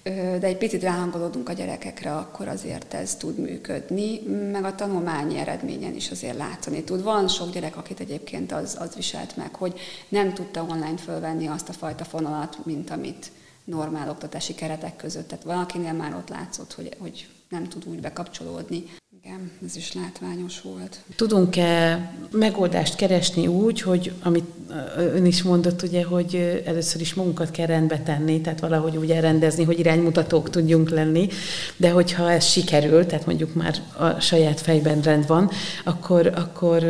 de 0.03 0.47
egy 0.47 0.57
picit 0.57 0.83
ráhangolódunk 0.83 1.49
a 1.49 1.53
gyerekekre, 1.53 2.17
akkor 2.17 2.49
azért 2.49 2.95
ez 2.95 3.17
tud 3.17 3.39
működni, 3.39 4.21
meg 4.53 4.65
a 4.65 4.75
tanulmányi 4.75 5.39
eredményen 5.39 5.95
is 5.95 6.11
azért 6.11 6.37
látszani 6.37 6.83
tud. 6.83 7.03
Van 7.03 7.29
sok 7.29 7.53
gyerek, 7.53 7.77
akit 7.77 8.01
egyébként 8.01 8.53
az, 8.53 8.77
az 8.81 8.95
viselt 8.95 9.37
meg, 9.37 9.55
hogy 9.55 9.81
nem 10.09 10.35
tudta 10.35 10.63
online 10.63 10.97
fölvenni 10.97 11.47
azt 11.47 11.69
a 11.69 11.73
fajta 11.73 12.05
fonalat, 12.05 12.65
mint 12.65 12.91
amit 12.91 13.31
normál 13.65 14.11
oktatási 14.11 14.55
keretek 14.55 14.97
között. 14.97 15.29
Tehát 15.29 15.45
valakinél 15.45 15.93
már 15.93 16.15
ott 16.15 16.29
látszott, 16.29 16.73
hogy, 16.73 16.97
hogy 16.99 17.29
nem 17.49 17.69
tud 17.69 17.87
úgy 17.87 18.01
bekapcsolódni. 18.01 18.85
Igen, 19.25 19.51
ez 19.67 19.77
is 19.77 19.93
látványos 19.93 20.61
volt. 20.61 21.01
Tudunk-e 21.17 22.01
megoldást 22.31 22.97
keresni 22.97 23.47
úgy, 23.47 23.81
hogy 23.81 24.13
amit 24.23 24.45
ön 24.97 25.27
is 25.27 25.43
mondott, 25.43 25.83
ugye, 25.83 26.05
hogy 26.05 26.63
először 26.67 27.01
is 27.01 27.15
magunkat 27.15 27.51
kell 27.51 27.67
rendbe 27.67 27.99
tenni, 27.99 28.41
tehát 28.41 28.61
valahogy 28.61 28.97
úgy 28.97 29.11
elrendezni, 29.11 29.65
hogy 29.65 29.79
iránymutatók 29.79 30.51
tudjunk 30.51 30.91
lenni, 30.91 31.29
de 31.77 31.91
hogyha 31.91 32.31
ez 32.31 32.45
sikerül, 32.45 33.07
tehát 33.07 33.27
mondjuk 33.27 33.55
már 33.55 33.77
a 33.99 34.21
saját 34.21 34.61
fejben 34.61 35.01
rend 35.01 35.27
van, 35.27 35.51
akkor, 35.85 36.27
akkor, 36.27 36.85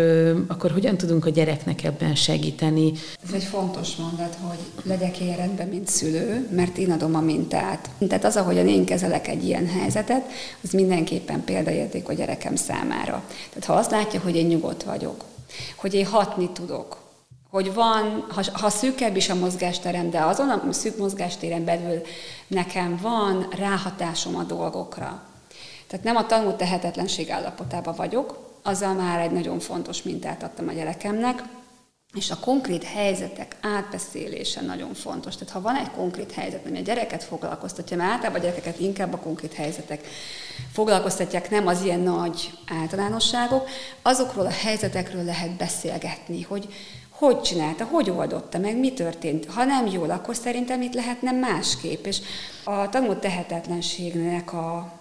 akkor 0.49 0.71
hogyan 0.71 0.97
tudunk 0.97 1.27
a 1.27 1.31
gyereknek 1.31 1.85
ebben 1.85 2.15
segíteni? 2.15 2.93
Ez 3.27 3.33
egy 3.33 3.45
fontos 3.45 3.97
mondat, 3.97 4.37
hogy 4.41 4.59
legyek 4.83 5.21
ilyen 5.21 5.37
rendben, 5.37 5.69
mint 5.69 5.89
szülő, 5.89 6.49
mert 6.51 6.79
én 6.79 6.91
adom 6.91 7.15
a 7.15 7.21
mintát. 7.21 7.91
Tehát 8.09 8.25
az, 8.25 8.37
ahogyan 8.37 8.69
én 8.69 8.85
kezelek 8.85 9.29
egy 9.29 9.45
ilyen 9.45 9.67
helyzetet, 9.67 10.23
az 10.62 10.71
mindenképpen 10.71 11.45
példaérték 11.45 12.09
a 12.09 12.12
gyerekem 12.23 12.57
számára. 12.57 13.23
Tehát 13.49 13.64
ha 13.64 13.75
azt 13.75 13.91
látja, 13.91 14.21
hogy 14.21 14.37
én 14.37 14.47
nyugodt 14.47 14.83
vagyok, 14.83 15.25
hogy 15.76 15.95
én 15.95 16.07
hatni 16.07 16.50
tudok, 16.50 16.97
hogy 17.50 17.75
van, 17.75 18.26
ha, 18.29 18.43
ha 18.52 18.71
szűkebb 18.71 19.17
is 19.17 19.29
a 19.29 19.35
mozgásterem, 19.35 20.11
de 20.11 20.21
azon 20.21 20.49
a 20.49 20.73
szűk 20.73 20.99
mozgástéren 20.99 21.64
belül 21.64 22.02
nekem 22.47 22.99
van 23.02 23.49
ráhatásom 23.57 24.37
a 24.37 24.43
dolgokra. 24.43 25.23
Tehát 25.87 26.05
nem 26.05 26.17
a 26.17 26.26
tanult 26.26 26.57
tehetetlenség 26.57 27.31
állapotában 27.31 27.95
vagyok, 27.95 28.50
azzal 28.62 28.95
már 28.95 29.21
egy 29.21 29.31
nagyon 29.31 29.59
fontos 29.59 30.02
mintát 30.02 30.43
adtam 30.43 30.69
a 30.69 30.73
gyerekemnek, 30.73 31.43
és 32.14 32.31
a 32.31 32.38
konkrét 32.38 32.85
helyzetek 32.85 33.57
átbeszélése 33.61 34.61
nagyon 34.61 34.95
fontos. 34.95 35.35
Tehát 35.37 35.52
ha 35.52 35.61
van 35.61 35.76
egy 35.76 35.90
konkrét 35.90 36.33
helyzet, 36.33 36.66
ami 36.66 36.78
a 36.78 36.83
gyereket 36.83 37.25
foglalkoztatja, 37.25 37.97
mert 37.97 38.11
általában 38.11 38.40
a 38.40 38.42
gyerekeket 38.42 38.81
inkább 38.81 39.12
a 39.12 39.19
konkrét 39.19 39.52
helyzetek 39.52 40.07
foglalkoztatják, 40.73 41.50
nem 41.50 41.66
az 41.66 41.83
ilyen 41.83 42.00
nagy 42.00 42.50
általánosságok, 42.81 43.69
azokról 44.02 44.47
a 44.47 44.50
helyzetekről 44.50 45.25
lehet 45.25 45.57
beszélgetni, 45.57 46.42
hogy 46.42 46.69
hogy 47.11 47.40
csinálta, 47.40 47.85
hogy 47.85 48.11
oldotta 48.11 48.59
meg, 48.59 48.78
mi 48.78 48.92
történt. 48.92 49.47
Ha 49.47 49.64
nem 49.64 49.87
jól, 49.87 50.11
akkor 50.11 50.37
szerintem 50.37 50.83
itt 50.83 50.95
lehetne 50.95 51.31
másképp. 51.31 52.04
És 52.07 52.21
a 52.64 52.88
tanult 52.88 53.19
tehetetlenségnek 53.19 54.52
a, 54.52 54.92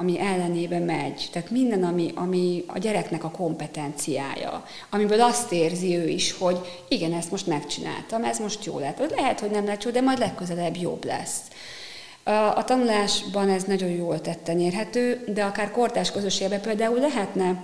ami 0.00 0.20
ellenébe 0.20 0.78
megy. 0.78 1.28
Tehát 1.32 1.50
minden, 1.50 1.82
ami, 1.84 2.12
ami 2.14 2.64
a 2.66 2.78
gyereknek 2.78 3.24
a 3.24 3.30
kompetenciája, 3.30 4.64
amiből 4.90 5.20
azt 5.20 5.52
érzi 5.52 5.96
ő 5.96 6.08
is, 6.08 6.32
hogy 6.32 6.84
igen, 6.88 7.12
ezt 7.12 7.30
most 7.30 7.46
megcsináltam, 7.46 8.24
ez 8.24 8.38
most 8.38 8.64
jó 8.64 8.78
lett. 8.78 9.14
Lehet, 9.16 9.40
hogy 9.40 9.50
nem 9.50 9.64
lett 9.64 9.82
jó, 9.82 9.90
de 9.90 10.00
majd 10.00 10.18
legközelebb 10.18 10.76
jobb 10.76 11.04
lesz. 11.04 11.40
A 12.54 12.64
tanulásban 12.64 13.48
ez 13.48 13.64
nagyon 13.64 13.88
jól 13.90 14.20
tetten 14.20 14.60
érhető, 14.60 15.24
de 15.34 15.44
akár 15.44 15.70
kortás 15.70 16.10
közösségben 16.10 16.60
például 16.60 16.98
lehetne, 16.98 17.62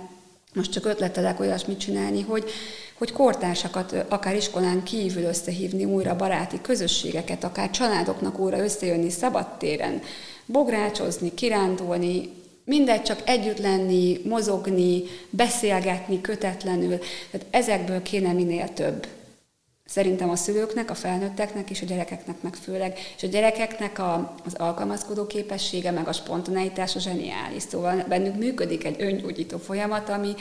most 0.53 0.71
csak 0.71 0.85
ötletelek 0.85 1.39
olyasmit 1.39 1.79
csinálni, 1.79 2.21
hogy, 2.21 2.49
hogy 2.97 3.11
kortársakat 3.11 4.05
akár 4.09 4.35
iskolán 4.35 4.83
kívül 4.83 5.23
összehívni 5.23 5.85
újra 5.85 6.15
baráti 6.15 6.61
közösségeket, 6.61 7.43
akár 7.43 7.69
családoknak 7.69 8.39
újra 8.39 8.57
összejönni 8.57 9.09
szabadtéren, 9.09 10.01
bográcsozni, 10.45 11.33
kirándulni, 11.33 12.29
mindegy, 12.65 13.01
csak 13.01 13.21
együtt 13.25 13.57
lenni, 13.57 14.21
mozogni, 14.23 15.03
beszélgetni 15.29 16.21
kötetlenül. 16.21 16.97
Tehát 17.31 17.47
ezekből 17.49 18.01
kéne 18.01 18.31
minél 18.31 18.73
több. 18.73 19.07
Szerintem 19.85 20.29
a 20.29 20.35
szülőknek, 20.35 20.89
a 20.89 20.95
felnőtteknek 20.95 21.69
és 21.69 21.81
a 21.81 21.85
gyerekeknek 21.85 22.41
meg 22.41 22.53
főleg. 22.53 22.97
És 23.17 23.23
a 23.23 23.27
gyerekeknek 23.27 23.99
a, 23.99 24.35
az 24.45 24.53
alkalmazkodó 24.53 25.27
képessége, 25.27 25.91
meg 25.91 26.07
a 26.07 26.13
spontaneitása 26.13 26.99
zseniális. 26.99 27.63
Szóval 27.63 28.05
bennük 28.07 28.35
működik 28.35 28.85
egy 28.85 29.01
öngyógyító 29.01 29.57
folyamat, 29.57 30.09
ami 30.09 30.33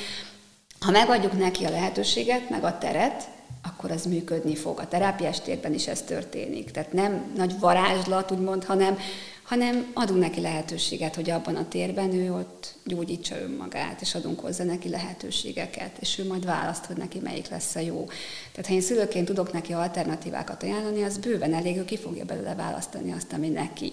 ha 0.84 0.90
megadjuk 0.90 1.38
neki 1.38 1.64
a 1.64 1.70
lehetőséget, 1.70 2.50
meg 2.50 2.64
a 2.64 2.78
teret, 2.78 3.28
akkor 3.62 3.90
az 3.90 4.04
működni 4.04 4.56
fog. 4.56 4.78
A 4.78 4.88
terápiás 4.88 5.40
térben 5.40 5.74
is 5.74 5.86
ez 5.86 6.02
történik. 6.02 6.70
Tehát 6.70 6.92
nem 6.92 7.32
nagy 7.36 7.58
varázslat, 7.58 8.30
úgymond, 8.30 8.64
hanem 8.64 8.98
hanem 9.44 9.90
adunk 9.94 10.20
neki 10.20 10.40
lehetőséget, 10.40 11.14
hogy 11.14 11.30
abban 11.30 11.56
a 11.56 11.68
térben 11.68 12.12
ő 12.12 12.32
ott 12.32 12.74
gyógyítsa 12.84 13.40
önmagát, 13.40 14.00
és 14.00 14.14
adunk 14.14 14.40
hozzá 14.40 14.64
neki 14.64 14.88
lehetőségeket, 14.88 15.96
és 16.00 16.18
ő 16.18 16.26
majd 16.26 16.44
választ, 16.44 16.84
hogy 16.84 16.96
neki 16.96 17.18
melyik 17.18 17.48
lesz 17.48 17.74
a 17.74 17.80
jó. 17.80 18.04
Tehát 18.52 18.66
ha 18.66 18.72
én 18.74 18.80
szülőként 18.80 19.26
tudok 19.26 19.52
neki 19.52 19.72
alternatívákat 19.72 20.62
ajánlani, 20.62 21.02
az 21.02 21.18
bőven 21.18 21.54
elég, 21.54 21.76
ő 21.76 21.84
ki 21.84 21.96
fogja 21.98 22.24
belőle 22.24 22.54
választani 22.54 23.12
azt, 23.12 23.32
ami 23.32 23.48
neki 23.48 23.92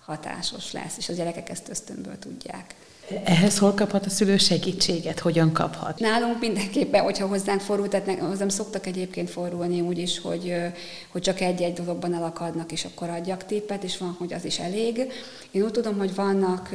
hatásos 0.00 0.72
lesz, 0.72 0.96
és 0.96 1.08
a 1.08 1.12
gyerekek 1.12 1.48
ezt 1.48 1.68
ösztönből 1.68 2.18
tudják. 2.18 2.74
Ehhez 3.24 3.58
hol 3.58 3.74
kaphat 3.74 4.06
a 4.06 4.10
szülő 4.10 4.36
segítséget? 4.36 5.18
Hogyan 5.18 5.52
kaphat? 5.52 5.98
Nálunk 5.98 6.40
mindenképpen, 6.40 7.02
hogyha 7.02 7.26
hozzánk 7.26 7.60
fordul, 7.60 7.88
tehát 7.88 8.18
hozzám 8.18 8.48
szoktak 8.48 8.86
egyébként 8.86 9.30
fordulni 9.30 9.80
úgy 9.80 9.98
is, 9.98 10.20
hogy, 10.20 10.54
hogy 11.08 11.22
csak 11.22 11.40
egy-egy 11.40 11.72
dologban 11.72 12.14
elakadnak, 12.14 12.72
és 12.72 12.84
akkor 12.84 13.08
adjak 13.08 13.46
tippet, 13.46 13.84
és 13.84 13.98
van, 13.98 14.16
hogy 14.18 14.32
az 14.32 14.44
is 14.44 14.58
elég. 14.58 15.12
Én 15.50 15.62
úgy 15.62 15.70
tudom, 15.70 15.98
hogy 15.98 16.14
vannak 16.14 16.70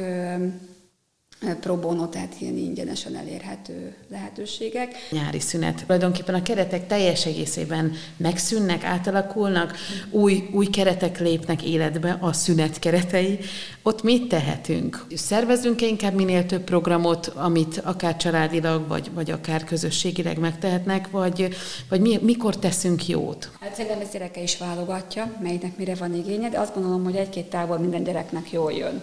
pro 1.60 1.76
bono, 1.76 2.06
tehát 2.06 2.34
ilyen 2.38 2.56
ingyenesen 2.56 3.16
elérhető 3.16 3.94
lehetőségek. 4.10 4.94
Nyári 5.10 5.40
szünet. 5.40 5.82
Tulajdonképpen 5.86 6.34
a 6.34 6.42
keretek 6.42 6.86
teljes 6.86 7.26
egészében 7.26 7.92
megszűnnek, 8.16 8.84
átalakulnak, 8.84 9.76
új, 10.10 10.48
új 10.52 10.66
keretek 10.66 11.20
lépnek 11.20 11.62
életbe, 11.62 12.18
a 12.20 12.32
szünet 12.32 12.78
keretei. 12.78 13.38
Ott 13.82 14.02
mit 14.02 14.28
tehetünk? 14.28 15.06
Szervezünk-e 15.14 15.86
inkább 15.86 16.14
minél 16.14 16.46
több 16.46 16.62
programot, 16.62 17.26
amit 17.26 17.80
akár 17.84 18.16
családilag, 18.16 18.88
vagy, 18.88 19.10
vagy 19.14 19.30
akár 19.30 19.64
közösségileg 19.64 20.38
megtehetnek, 20.38 21.10
vagy, 21.10 21.48
vagy 21.88 22.00
mi, 22.00 22.18
mikor 22.22 22.56
teszünk 22.56 23.08
jót? 23.08 23.50
Hát 23.60 23.74
szerintem 23.74 24.00
ez 24.00 24.10
gyereke 24.12 24.42
is 24.42 24.58
válogatja, 24.58 25.36
melynek 25.42 25.76
mire 25.76 25.94
van 25.94 26.14
igénye, 26.14 26.48
de 26.48 26.58
azt 26.58 26.74
gondolom, 26.74 27.04
hogy 27.04 27.16
egy-két 27.16 27.46
tábor 27.46 27.80
minden 27.80 28.02
gyereknek 28.02 28.52
jól 28.52 28.72
jön 28.72 29.02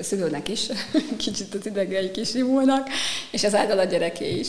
szülőnek 0.00 0.48
is, 0.48 0.68
kicsit 1.16 1.54
az 1.54 1.66
idegei 1.66 2.10
kisimulnak, 2.10 2.88
és 3.30 3.44
az 3.44 3.54
által 3.54 3.78
a 3.78 3.84
gyereké 3.84 4.38
is. 4.38 4.48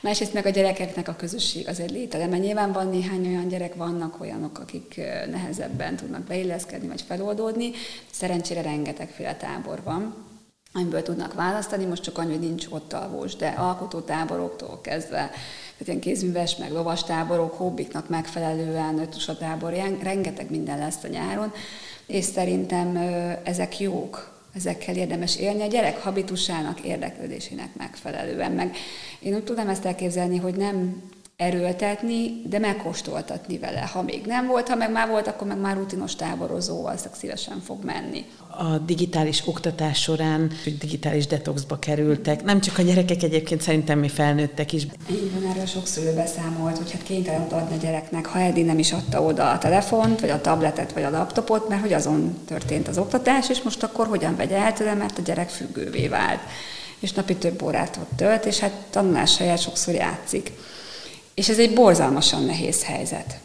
Másrészt 0.00 0.32
meg 0.32 0.46
a 0.46 0.50
gyerekeknek 0.50 1.08
a 1.08 1.16
közösség 1.16 1.68
az 1.68 1.80
egy 1.80 1.90
lételeme. 1.90 2.38
Nyilván 2.38 2.72
van 2.72 2.88
néhány 2.88 3.26
olyan 3.26 3.48
gyerek, 3.48 3.74
vannak 3.74 4.20
olyanok, 4.20 4.58
akik 4.58 5.00
nehezebben 5.30 5.96
tudnak 5.96 6.22
beilleszkedni 6.22 6.88
vagy 6.88 7.02
feloldódni. 7.06 7.70
Szerencsére 8.10 8.62
rengetegféle 8.62 9.36
tábor 9.36 9.82
van, 9.82 10.14
amiből 10.72 11.02
tudnak 11.02 11.34
választani, 11.34 11.84
most 11.84 12.02
csak 12.02 12.18
annyi, 12.18 12.30
hogy 12.30 12.46
nincs 12.46 12.66
ott 12.70 12.92
alvós, 12.92 13.36
de 13.36 13.48
alkotótáboroktól 13.48 14.80
kezdve, 14.80 15.16
tehát 15.16 15.86
ilyen 15.86 16.00
kézműves, 16.00 16.56
meg 16.56 16.72
lovas 16.72 17.04
táborok, 17.04 17.54
hobbiknak 17.54 18.08
megfelelően, 18.08 18.98
ötusa 18.98 19.36
tábor, 19.36 19.72
rengeteg 20.02 20.50
minden 20.50 20.78
lesz 20.78 21.04
a 21.04 21.08
nyáron, 21.08 21.52
és 22.06 22.24
szerintem 22.24 22.96
ezek 23.44 23.78
jók, 23.78 24.33
ezekkel 24.54 24.96
érdemes 24.96 25.36
élni 25.36 25.62
a 25.62 25.66
gyerek 25.66 26.02
habitusának, 26.02 26.80
érdeklődésének 26.80 27.74
megfelelően. 27.76 28.52
Meg 28.52 28.76
én 29.20 29.34
úgy 29.34 29.44
tudom 29.44 29.68
ezt 29.68 29.84
elképzelni, 29.84 30.36
hogy 30.36 30.54
nem 30.54 31.02
erőltetni, 31.44 32.42
de 32.48 32.58
megkóstoltatni 32.58 33.58
vele. 33.58 33.80
Ha 33.92 34.02
még 34.02 34.22
nem 34.26 34.46
volt, 34.46 34.68
ha 34.68 34.74
meg 34.74 34.92
már 34.92 35.08
volt, 35.08 35.26
akkor 35.26 35.46
meg 35.46 35.58
már 35.58 35.76
rutinos 35.76 36.16
táborozó, 36.16 36.86
az 36.86 37.08
szívesen 37.12 37.60
fog 37.64 37.84
menni. 37.84 38.24
A 38.48 38.78
digitális 38.78 39.42
oktatás 39.46 40.00
során 40.00 40.50
digitális 40.78 41.26
detoxba 41.26 41.78
kerültek, 41.78 42.44
nem 42.44 42.60
csak 42.60 42.78
a 42.78 42.82
gyerekek 42.82 43.22
egyébként, 43.22 43.60
szerintem 43.60 43.98
mi 43.98 44.08
felnőttek 44.08 44.72
is. 44.72 44.86
Van, 45.08 45.50
erről 45.50 45.66
sok 45.66 45.86
szülő 45.86 46.14
beszámolt, 46.14 46.76
hogy 46.76 46.92
hát 46.92 47.02
kénytelen 47.02 47.42
adni 47.42 47.76
a 47.76 47.80
gyereknek, 47.80 48.26
ha 48.26 48.38
eddig 48.38 48.64
nem 48.64 48.78
is 48.78 48.92
adta 48.92 49.22
oda 49.22 49.50
a 49.50 49.58
telefont, 49.58 50.20
vagy 50.20 50.30
a 50.30 50.40
tabletet, 50.40 50.92
vagy 50.92 51.02
a 51.02 51.10
laptopot, 51.10 51.68
mert 51.68 51.80
hogy 51.80 51.92
azon 51.92 52.38
történt 52.46 52.88
az 52.88 52.98
oktatás, 52.98 53.48
és 53.48 53.62
most 53.62 53.82
akkor 53.82 54.06
hogyan 54.06 54.36
vegye 54.36 54.56
el 54.56 54.72
tőle, 54.72 54.94
mert 54.94 55.18
a 55.18 55.22
gyerek 55.22 55.48
függővé 55.48 56.08
vált 56.08 56.40
és 57.04 57.12
napi 57.12 57.36
több 57.36 57.62
órát 57.62 57.96
ott 58.00 58.16
tölt, 58.16 58.44
és 58.44 58.58
hát 58.58 58.72
tanulás 58.90 59.36
helyett 59.36 59.60
sokszor 59.60 59.94
játszik. 59.94 60.52
És 61.34 61.48
ez 61.48 61.58
egy 61.58 61.74
borzalmasan 61.74 62.44
nehéz 62.44 62.84
helyzet. 62.84 63.38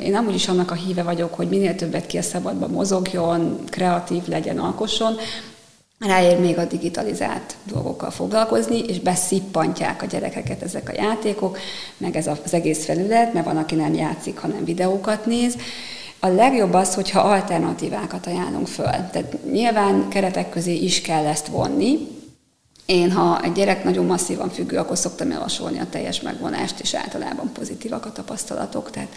Én 0.00 0.14
amúgy 0.14 0.34
is 0.34 0.48
annak 0.48 0.70
a 0.70 0.74
híve 0.74 1.02
vagyok, 1.02 1.34
hogy 1.34 1.48
minél 1.48 1.74
többet 1.74 2.06
ki 2.06 2.18
a 2.18 2.22
szabadba 2.22 2.68
mozogjon, 2.68 3.64
kreatív 3.70 4.26
legyen, 4.26 4.58
alkosson, 4.58 5.16
ráér 5.98 6.40
még 6.40 6.58
a 6.58 6.64
digitalizált 6.64 7.54
dolgokkal 7.64 8.10
foglalkozni, 8.10 8.78
és 8.78 9.00
beszippantják 9.00 10.02
a 10.02 10.06
gyerekeket 10.06 10.62
ezek 10.62 10.88
a 10.88 11.02
játékok, 11.02 11.58
meg 11.96 12.16
ez 12.16 12.26
az 12.26 12.54
egész 12.54 12.84
felület, 12.84 13.32
mert 13.32 13.46
van, 13.46 13.56
aki 13.56 13.74
nem 13.74 13.94
játszik, 13.94 14.38
hanem 14.38 14.64
videókat 14.64 15.26
néz. 15.26 15.56
A 16.20 16.28
legjobb 16.28 16.72
az, 16.72 16.94
hogyha 16.94 17.20
alternatívákat 17.20 18.26
ajánlunk 18.26 18.66
föl. 18.66 18.84
Tehát 18.84 19.36
nyilván 19.52 20.08
keretek 20.08 20.50
közé 20.50 20.74
is 20.74 21.00
kell 21.00 21.26
ezt 21.26 21.46
vonni, 21.46 22.13
én, 22.86 23.12
ha 23.12 23.42
egy 23.42 23.52
gyerek 23.52 23.84
nagyon 23.84 24.06
masszívan 24.06 24.50
függő, 24.50 24.76
akkor 24.76 24.98
szoktam 24.98 25.30
javasolni 25.30 25.78
a 25.78 25.86
teljes 25.90 26.20
megvonást, 26.20 26.80
és 26.80 26.94
általában 26.94 27.52
pozitívak 27.52 28.06
a 28.06 28.12
tapasztalatok. 28.12 28.90
Tehát 28.90 29.08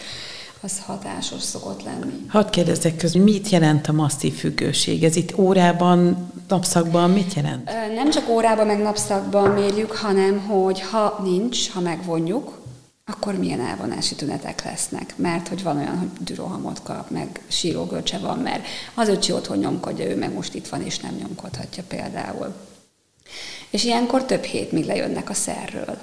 az 0.62 0.82
hatásos 0.86 1.42
szokott 1.42 1.84
lenni. 1.84 2.26
Hadd 2.28 2.50
kérdezzek 2.50 2.98
közül, 2.98 3.24
mit 3.24 3.50
jelent 3.50 3.88
a 3.88 3.92
masszív 3.92 4.34
függőség? 4.34 5.04
Ez 5.04 5.16
itt 5.16 5.38
órában, 5.38 6.32
napszakban 6.48 7.10
mit 7.10 7.34
jelent? 7.34 7.70
Nem 7.96 8.10
csak 8.10 8.30
órában, 8.30 8.66
meg 8.66 8.82
napszakban 8.82 9.50
mérjük, 9.50 9.92
hanem 9.92 10.40
hogy 10.40 10.82
ha 10.82 11.20
nincs, 11.24 11.70
ha 11.70 11.80
megvonjuk, 11.80 12.60
akkor 13.06 13.34
milyen 13.34 13.60
elvonási 13.60 14.16
tünetek 14.16 14.64
lesznek. 14.64 15.14
Mert 15.16 15.48
hogy 15.48 15.64
van 15.64 15.78
olyan, 15.78 15.98
hogy 15.98 16.10
dürohamot 16.20 16.82
kap, 16.84 17.10
meg 17.10 17.42
sírógörcse 17.48 18.18
van, 18.18 18.38
mert 18.38 18.66
az 18.94 19.08
öcsi 19.08 19.32
otthon 19.32 19.58
nyomkodja, 19.58 20.06
ő 20.06 20.18
meg 20.18 20.34
most 20.34 20.54
itt 20.54 20.68
van, 20.68 20.82
és 20.82 21.00
nem 21.00 21.16
nyomkodhatja 21.16 21.84
például. 21.88 22.54
És 23.70 23.84
ilyenkor 23.84 24.26
több 24.26 24.44
hét, 24.44 24.72
míg 24.72 24.86
lejönnek 24.86 25.30
a 25.30 25.34
szerről. 25.34 25.98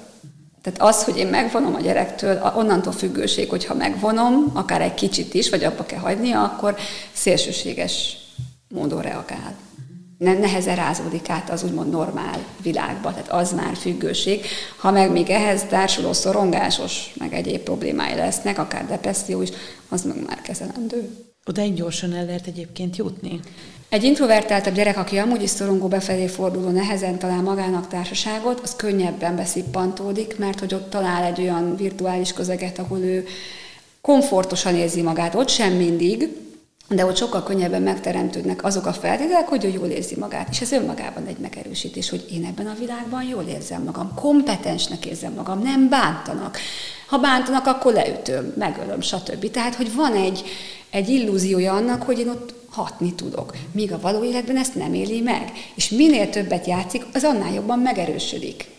Tehát 0.61 0.81
az, 0.81 1.03
hogy 1.03 1.17
én 1.17 1.27
megvonom 1.27 1.75
a 1.75 1.79
gyerektől, 1.79 2.51
onnantól 2.55 2.93
függőség, 2.93 3.49
hogyha 3.49 3.73
megvonom, 3.73 4.51
akár 4.53 4.81
egy 4.81 4.93
kicsit 4.93 5.33
is, 5.33 5.49
vagy 5.49 5.63
abba 5.63 5.85
kell 5.85 5.99
hagynia, 5.99 6.43
akkor 6.43 6.77
szélsőséges 7.13 8.17
módon 8.67 9.01
reagál. 9.01 9.55
Ne, 10.17 10.33
nehezen 10.33 10.75
rázódik 10.75 11.29
át 11.29 11.49
az 11.49 11.63
úgymond 11.63 11.91
normál 11.91 12.39
világba, 12.61 13.11
tehát 13.11 13.31
az 13.31 13.53
már 13.53 13.75
függőség. 13.75 14.45
Ha 14.77 14.91
meg 14.91 15.11
még 15.11 15.29
ehhez 15.29 15.63
társuló 15.63 16.13
szorongásos, 16.13 17.13
meg 17.17 17.33
egyéb 17.33 17.61
problémái 17.61 18.15
lesznek, 18.15 18.57
akár 18.57 18.87
depresszió 18.87 19.41
is, 19.41 19.49
az 19.89 20.01
meg 20.01 20.25
már 20.27 20.41
kezelendő. 20.41 21.09
Oda 21.45 21.61
egy 21.61 21.73
gyorsan 21.73 22.13
el 22.13 22.25
lehet 22.25 22.47
egyébként 22.47 22.95
jutni? 22.95 23.39
Egy 23.89 24.03
introvertáltabb 24.03 24.73
gyerek, 24.73 24.97
aki 24.97 25.17
amúgy 25.17 25.41
is 25.41 25.49
szorongó 25.49 25.87
befelé 25.87 26.27
forduló, 26.27 26.69
nehezen 26.69 27.19
talál 27.19 27.41
magának 27.41 27.87
társaságot, 27.87 28.59
az 28.59 28.75
könnyebben 28.75 29.35
beszippantódik, 29.35 30.37
mert 30.37 30.59
hogy 30.59 30.73
ott 30.73 30.89
talál 30.89 31.23
egy 31.23 31.41
olyan 31.41 31.75
virtuális 31.75 32.33
közeget, 32.33 32.79
ahol 32.79 32.99
ő 32.99 33.25
komfortosan 34.01 34.75
érzi 34.75 35.01
magát. 35.01 35.35
Ott 35.35 35.49
sem 35.49 35.73
mindig, 35.73 36.29
de 36.89 37.05
ott 37.05 37.17
sokkal 37.17 37.43
könnyebben 37.43 37.81
megteremtődnek 37.81 38.63
azok 38.63 38.85
a 38.85 38.93
feltételek, 38.93 39.47
hogy 39.47 39.65
ő 39.65 39.67
jól 39.67 39.87
érzi 39.87 40.15
magát. 40.19 40.47
És 40.51 40.61
ez 40.61 40.71
önmagában 40.71 41.25
egy 41.25 41.37
megerősítés, 41.37 42.09
hogy 42.09 42.25
én 42.31 42.45
ebben 42.45 42.67
a 42.67 42.75
világban 42.79 43.23
jól 43.23 43.43
érzem 43.43 43.83
magam, 43.83 44.13
kompetensnek 44.15 45.05
érzem 45.05 45.33
magam, 45.33 45.61
nem 45.61 45.89
bántanak. 45.89 46.57
Ha 47.07 47.17
bántanak, 47.17 47.65
akkor 47.65 47.93
leütöm, 47.93 48.53
megölöm, 48.57 49.01
stb. 49.01 49.51
Tehát, 49.51 49.75
hogy 49.75 49.95
van 49.95 50.13
egy, 50.13 50.43
egy 50.89 51.09
illúziója 51.09 51.73
annak, 51.73 52.03
hogy 52.03 52.19
én 52.19 52.29
ott 52.29 52.53
hatni 52.75 53.13
tudok. 53.13 53.55
Míg 53.71 53.91
a 53.91 53.99
való 54.01 54.23
életben 54.23 54.57
ezt 54.57 54.75
nem 54.75 54.93
éli 54.93 55.21
meg. 55.21 55.51
És 55.75 55.89
minél 55.89 56.29
többet 56.29 56.65
játszik, 56.65 57.05
az 57.13 57.23
annál 57.23 57.53
jobban 57.53 57.79
megerősödik. 57.79 58.69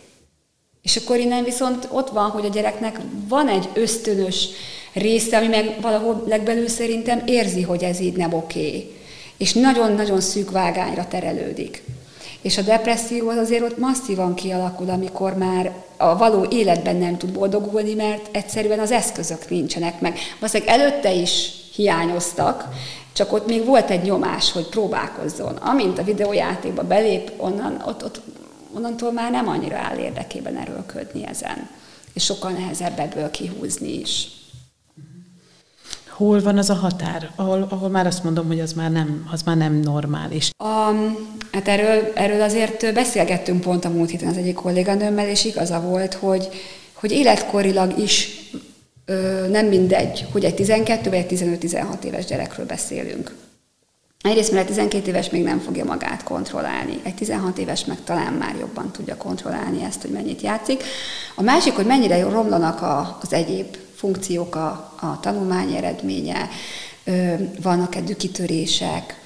És 0.82 0.96
akkor 0.96 1.18
innen 1.18 1.44
viszont 1.44 1.88
ott 1.90 2.10
van, 2.10 2.30
hogy 2.30 2.44
a 2.44 2.48
gyereknek 2.48 3.00
van 3.28 3.48
egy 3.48 3.68
ösztönös 3.74 4.48
része, 4.92 5.36
ami 5.36 5.46
meg 5.46 5.76
valahol 5.80 6.24
legbelül 6.26 6.68
szerintem 6.68 7.22
érzi, 7.26 7.62
hogy 7.62 7.82
ez 7.82 8.00
így 8.00 8.16
nem 8.16 8.32
oké. 8.32 8.96
És 9.36 9.52
nagyon-nagyon 9.52 10.20
szűk 10.20 10.50
vágányra 10.50 11.08
terelődik. 11.08 11.82
És 12.40 12.58
a 12.58 12.62
depresszió 12.62 13.28
az 13.28 13.36
azért 13.36 13.62
ott 13.62 13.78
masszívan 13.78 14.34
kialakul, 14.34 14.90
amikor 14.90 15.36
már 15.36 15.72
a 15.96 16.16
való 16.16 16.46
életben 16.50 16.96
nem 16.96 17.18
tud 17.18 17.30
boldogulni, 17.30 17.94
mert 17.94 18.36
egyszerűen 18.36 18.78
az 18.78 18.90
eszközök 18.90 19.50
nincsenek 19.50 20.00
meg. 20.00 20.18
Valószínűleg 20.38 20.74
előtte 20.74 21.12
is 21.12 21.50
hiányoztak, 21.74 22.68
csak 23.16 23.32
ott 23.32 23.46
még 23.46 23.64
volt 23.64 23.90
egy 23.90 24.02
nyomás, 24.02 24.52
hogy 24.52 24.68
próbálkozzon. 24.68 25.56
Amint 25.56 25.98
a 25.98 26.04
videójátékba 26.04 26.82
belép, 26.82 27.32
onnan, 27.36 27.82
ott, 27.86 28.04
ott, 28.04 28.20
onnantól 28.72 29.12
már 29.12 29.30
nem 29.30 29.48
annyira 29.48 29.76
áll 29.76 29.96
érdekében 29.96 30.56
erőlködni 30.56 31.26
ezen. 31.26 31.68
És 32.12 32.24
sokkal 32.24 32.50
nehezebb 32.50 32.98
ebből 32.98 33.30
kihúzni 33.30 34.00
is. 34.00 34.28
Hol 36.08 36.40
van 36.42 36.58
az 36.58 36.70
a 36.70 36.74
határ, 36.74 37.30
ahol, 37.36 37.66
ahol 37.70 37.88
már 37.88 38.06
azt 38.06 38.24
mondom, 38.24 38.46
hogy 38.46 38.60
az 38.60 38.72
már 38.72 38.90
nem, 38.90 39.28
az 39.32 39.42
már 39.42 39.56
nem 39.56 39.74
normális? 39.74 40.50
A, 40.56 40.92
hát 41.52 41.68
erről, 41.68 42.12
erről 42.14 42.42
azért 42.42 42.94
beszélgettünk 42.94 43.60
pont 43.60 43.84
a 43.84 43.88
múlt 43.88 44.10
héten 44.10 44.28
az 44.28 44.36
egyik 44.36 44.54
kolléganőmmel, 44.54 45.28
és 45.28 45.44
igaza 45.44 45.80
volt, 45.80 46.14
hogy, 46.14 46.48
hogy 46.92 47.10
életkorilag 47.10 47.98
is 47.98 48.28
ö, 49.06 49.46
nem 49.48 49.66
mindegy, 49.66 50.26
hogy 50.32 50.44
egy 50.44 50.54
12 50.54 51.10
vagy 51.10 51.18
egy 51.18 51.38
15-16 51.60 52.02
éves 52.02 52.24
gyerekről 52.24 52.66
beszélünk. 52.66 53.34
Egyrészt, 54.20 54.52
mert 54.52 54.68
egy 54.68 54.74
12 54.74 55.08
éves 55.08 55.30
még 55.30 55.42
nem 55.42 55.58
fogja 55.58 55.84
magát 55.84 56.22
kontrollálni. 56.22 57.00
Egy 57.02 57.14
16 57.14 57.58
éves 57.58 57.84
meg 57.84 57.98
talán 58.04 58.32
már 58.32 58.54
jobban 58.58 58.90
tudja 58.90 59.16
kontrollálni 59.16 59.84
ezt, 59.84 60.02
hogy 60.02 60.10
mennyit 60.10 60.40
játszik. 60.40 60.82
A 61.34 61.42
másik, 61.42 61.74
hogy 61.74 61.86
mennyire 61.86 62.22
romlanak 62.22 62.82
a, 62.82 63.18
az 63.22 63.32
egyéb 63.32 63.76
funkciók, 63.94 64.54
a, 64.54 64.92
a 65.00 65.20
tanulmány 65.20 65.74
eredménye, 65.74 66.48
vannak-e 67.62 68.00
dükitörések, 68.00 69.20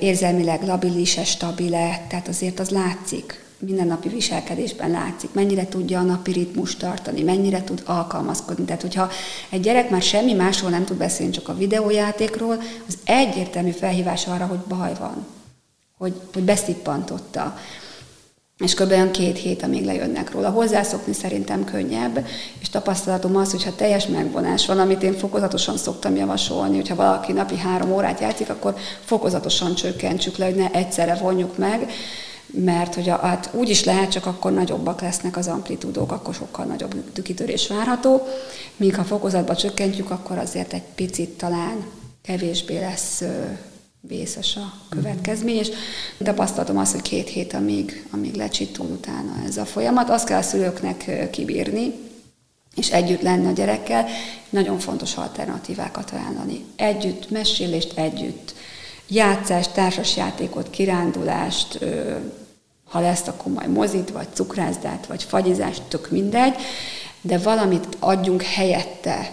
érzelmileg 0.00 0.62
labilis-e, 0.62 1.24
stabil-e, 1.24 2.06
tehát 2.08 2.28
azért 2.28 2.60
az 2.60 2.68
látszik 2.68 3.45
mindennapi 3.58 4.08
viselkedésben 4.08 4.90
látszik, 4.90 5.32
mennyire 5.32 5.68
tudja 5.68 5.98
a 5.98 6.02
napi 6.02 6.32
ritmus 6.32 6.76
tartani, 6.76 7.22
mennyire 7.22 7.64
tud 7.64 7.82
alkalmazkodni. 7.84 8.64
Tehát, 8.64 8.82
hogyha 8.82 9.10
egy 9.48 9.60
gyerek 9.60 9.90
már 9.90 10.02
semmi 10.02 10.32
másról 10.32 10.70
nem 10.70 10.84
tud 10.84 10.96
beszélni, 10.96 11.32
csak 11.32 11.48
a 11.48 11.56
videójátékról, 11.56 12.58
az 12.88 12.98
egyértelmű 13.04 13.70
felhívás 13.70 14.26
arra, 14.26 14.46
hogy 14.46 14.58
baj 14.58 14.92
van, 14.98 15.26
hogy, 15.98 16.14
hogy 16.32 16.42
beszippantotta. 16.42 17.58
És 18.58 18.74
kb. 18.74 18.90
olyan 18.90 19.10
két 19.10 19.38
hét, 19.38 19.62
amíg 19.62 19.84
lejönnek 19.84 20.30
róla. 20.30 20.50
Hozzászokni 20.50 21.12
szerintem 21.12 21.64
könnyebb, 21.64 22.26
és 22.58 22.68
tapasztalatom 22.68 23.36
az, 23.36 23.50
hogyha 23.50 23.74
teljes 23.74 24.06
megvonás 24.06 24.66
van, 24.66 24.78
amit 24.78 25.02
én 25.02 25.14
fokozatosan 25.14 25.76
szoktam 25.76 26.16
javasolni, 26.16 26.76
hogyha 26.76 26.94
valaki 26.94 27.32
napi 27.32 27.56
három 27.56 27.92
órát 27.92 28.20
játszik, 28.20 28.50
akkor 28.50 28.76
fokozatosan 29.04 29.74
csökkentsük 29.74 30.36
le, 30.36 30.44
hogy 30.44 30.54
ne 30.54 30.70
egyszerre 30.70 31.14
vonjuk 31.14 31.58
meg, 31.58 31.90
mert 32.64 32.94
hogy 32.94 33.08
a, 33.08 33.16
hát 33.16 33.50
úgy 33.52 33.68
is 33.68 33.84
lehet, 33.84 34.10
csak 34.10 34.26
akkor 34.26 34.52
nagyobbak 34.52 35.00
lesznek 35.00 35.36
az 35.36 35.46
amplitúdók, 35.46 36.12
akkor 36.12 36.34
sokkal 36.34 36.64
nagyobb 36.64 37.12
tükitörés 37.12 37.66
várható, 37.66 38.26
míg 38.76 38.94
ha 38.94 39.04
fokozatba 39.04 39.56
csökkentjük, 39.56 40.10
akkor 40.10 40.38
azért 40.38 40.72
egy 40.72 40.82
picit 40.94 41.30
talán 41.30 41.86
kevésbé 42.22 42.78
lesz 42.78 43.22
vészes 44.00 44.56
a 44.56 44.72
következmény, 44.88 45.56
és 45.56 45.68
tapasztalatom 46.18 46.78
azt, 46.78 46.92
hogy 46.92 47.02
két 47.02 47.28
hét, 47.28 47.52
amíg, 47.52 48.06
amíg 48.10 48.34
lecsitul 48.34 48.86
utána 48.86 49.32
ez 49.46 49.56
a 49.56 49.64
folyamat. 49.64 50.10
Azt 50.10 50.26
kell 50.26 50.38
a 50.38 50.42
szülőknek 50.42 51.30
kibírni, 51.30 51.92
és 52.76 52.90
együtt 52.90 53.22
lenni 53.22 53.46
a 53.46 53.52
gyerekkel, 53.52 54.06
nagyon 54.50 54.78
fontos 54.78 55.14
alternatívákat 55.16 56.10
ajánlani. 56.10 56.64
Együtt, 56.76 57.30
mesélést 57.30 57.98
együtt, 57.98 58.54
játszást, 59.08 59.72
társasjátékot, 59.72 60.70
kirándulást, 60.70 61.78
ha 62.88 63.00
lesz, 63.00 63.26
akkor 63.26 63.52
majd 63.52 63.70
mozit, 63.70 64.10
vagy 64.10 64.26
cukrászdát, 64.32 65.06
vagy 65.06 65.22
fagyizást, 65.22 65.82
tök 65.82 66.10
mindegy, 66.10 66.54
de 67.20 67.38
valamit 67.38 67.96
adjunk 67.98 68.42
helyette, 68.42 69.32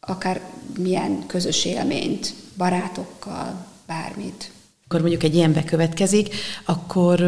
akár 0.00 0.40
milyen 0.78 1.26
közös 1.26 1.64
élményt, 1.64 2.34
barátokkal, 2.56 3.66
bármit. 3.86 4.50
Akkor 4.84 5.00
mondjuk 5.00 5.22
egy 5.22 5.34
ilyen 5.34 5.52
bekövetkezik, 5.52 6.34
akkor 6.64 7.20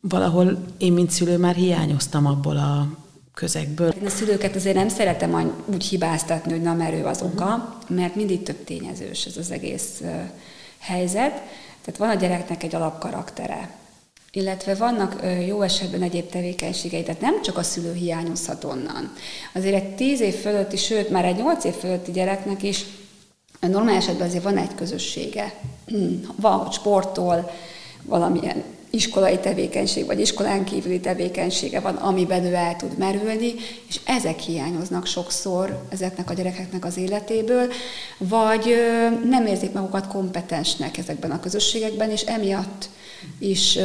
valahol 0.00 0.64
én, 0.78 0.92
mint 0.92 1.10
szülő 1.10 1.38
már 1.38 1.54
hiányoztam 1.54 2.26
abból 2.26 2.56
a 2.56 2.88
közegből. 3.34 3.90
Én 3.90 4.06
a 4.06 4.10
szülőket 4.10 4.56
azért 4.56 4.76
nem 4.76 4.88
szeretem 4.88 5.52
úgy 5.66 5.84
hibáztatni, 5.84 6.52
hogy 6.52 6.62
na 6.62 6.74
merő 6.74 7.04
az 7.04 7.22
oka, 7.22 7.78
mert 7.88 8.14
mindig 8.14 8.42
több 8.42 8.64
tényezős 8.64 9.24
ez 9.24 9.36
az 9.36 9.50
egész 9.50 10.02
helyzet. 10.78 11.32
Tehát 11.84 11.96
van 11.98 12.08
a 12.08 12.14
gyereknek 12.14 12.62
egy 12.62 12.74
alapkaraktere, 12.74 13.70
illetve 14.34 14.74
vannak 14.74 15.22
jó 15.46 15.62
esetben 15.62 16.02
egyéb 16.02 16.30
tevékenységei, 16.30 17.02
tehát 17.02 17.20
nem 17.20 17.42
csak 17.42 17.56
a 17.56 17.62
szülő 17.62 17.94
hiányozhat 17.94 18.64
onnan. 18.64 19.12
Azért 19.54 19.74
egy 19.74 19.94
tíz 19.94 20.20
év 20.20 20.34
fölötti, 20.34 20.76
sőt 20.76 21.10
már 21.10 21.24
egy 21.24 21.36
nyolc 21.36 21.64
év 21.64 21.74
fölötti 21.74 22.12
gyereknek 22.12 22.62
is 22.62 22.84
normál 23.60 23.96
esetben 23.96 24.26
azért 24.26 24.42
van 24.42 24.56
egy 24.56 24.74
közössége. 24.74 25.54
Van, 26.36 26.70
sportol, 26.70 27.50
valamilyen 28.02 28.62
iskolai 28.90 29.38
tevékenység, 29.38 30.06
vagy 30.06 30.20
iskolán 30.20 30.64
kívüli 30.64 31.00
tevékenysége 31.00 31.80
van, 31.80 31.94
amiben 31.94 32.44
ő 32.44 32.54
el 32.54 32.76
tud 32.76 32.98
merülni, 32.98 33.54
és 33.88 34.00
ezek 34.04 34.38
hiányoznak 34.38 35.06
sokszor 35.06 35.82
ezeknek 35.88 36.30
a 36.30 36.34
gyerekeknek 36.34 36.84
az 36.84 36.96
életéből, 36.96 37.72
vagy 38.18 38.74
nem 39.24 39.46
érzik 39.46 39.72
magukat 39.72 40.06
kompetensnek 40.06 40.98
ezekben 40.98 41.30
a 41.30 41.40
közösségekben, 41.40 42.10
és 42.10 42.22
emiatt 42.22 42.88
is 43.38 43.78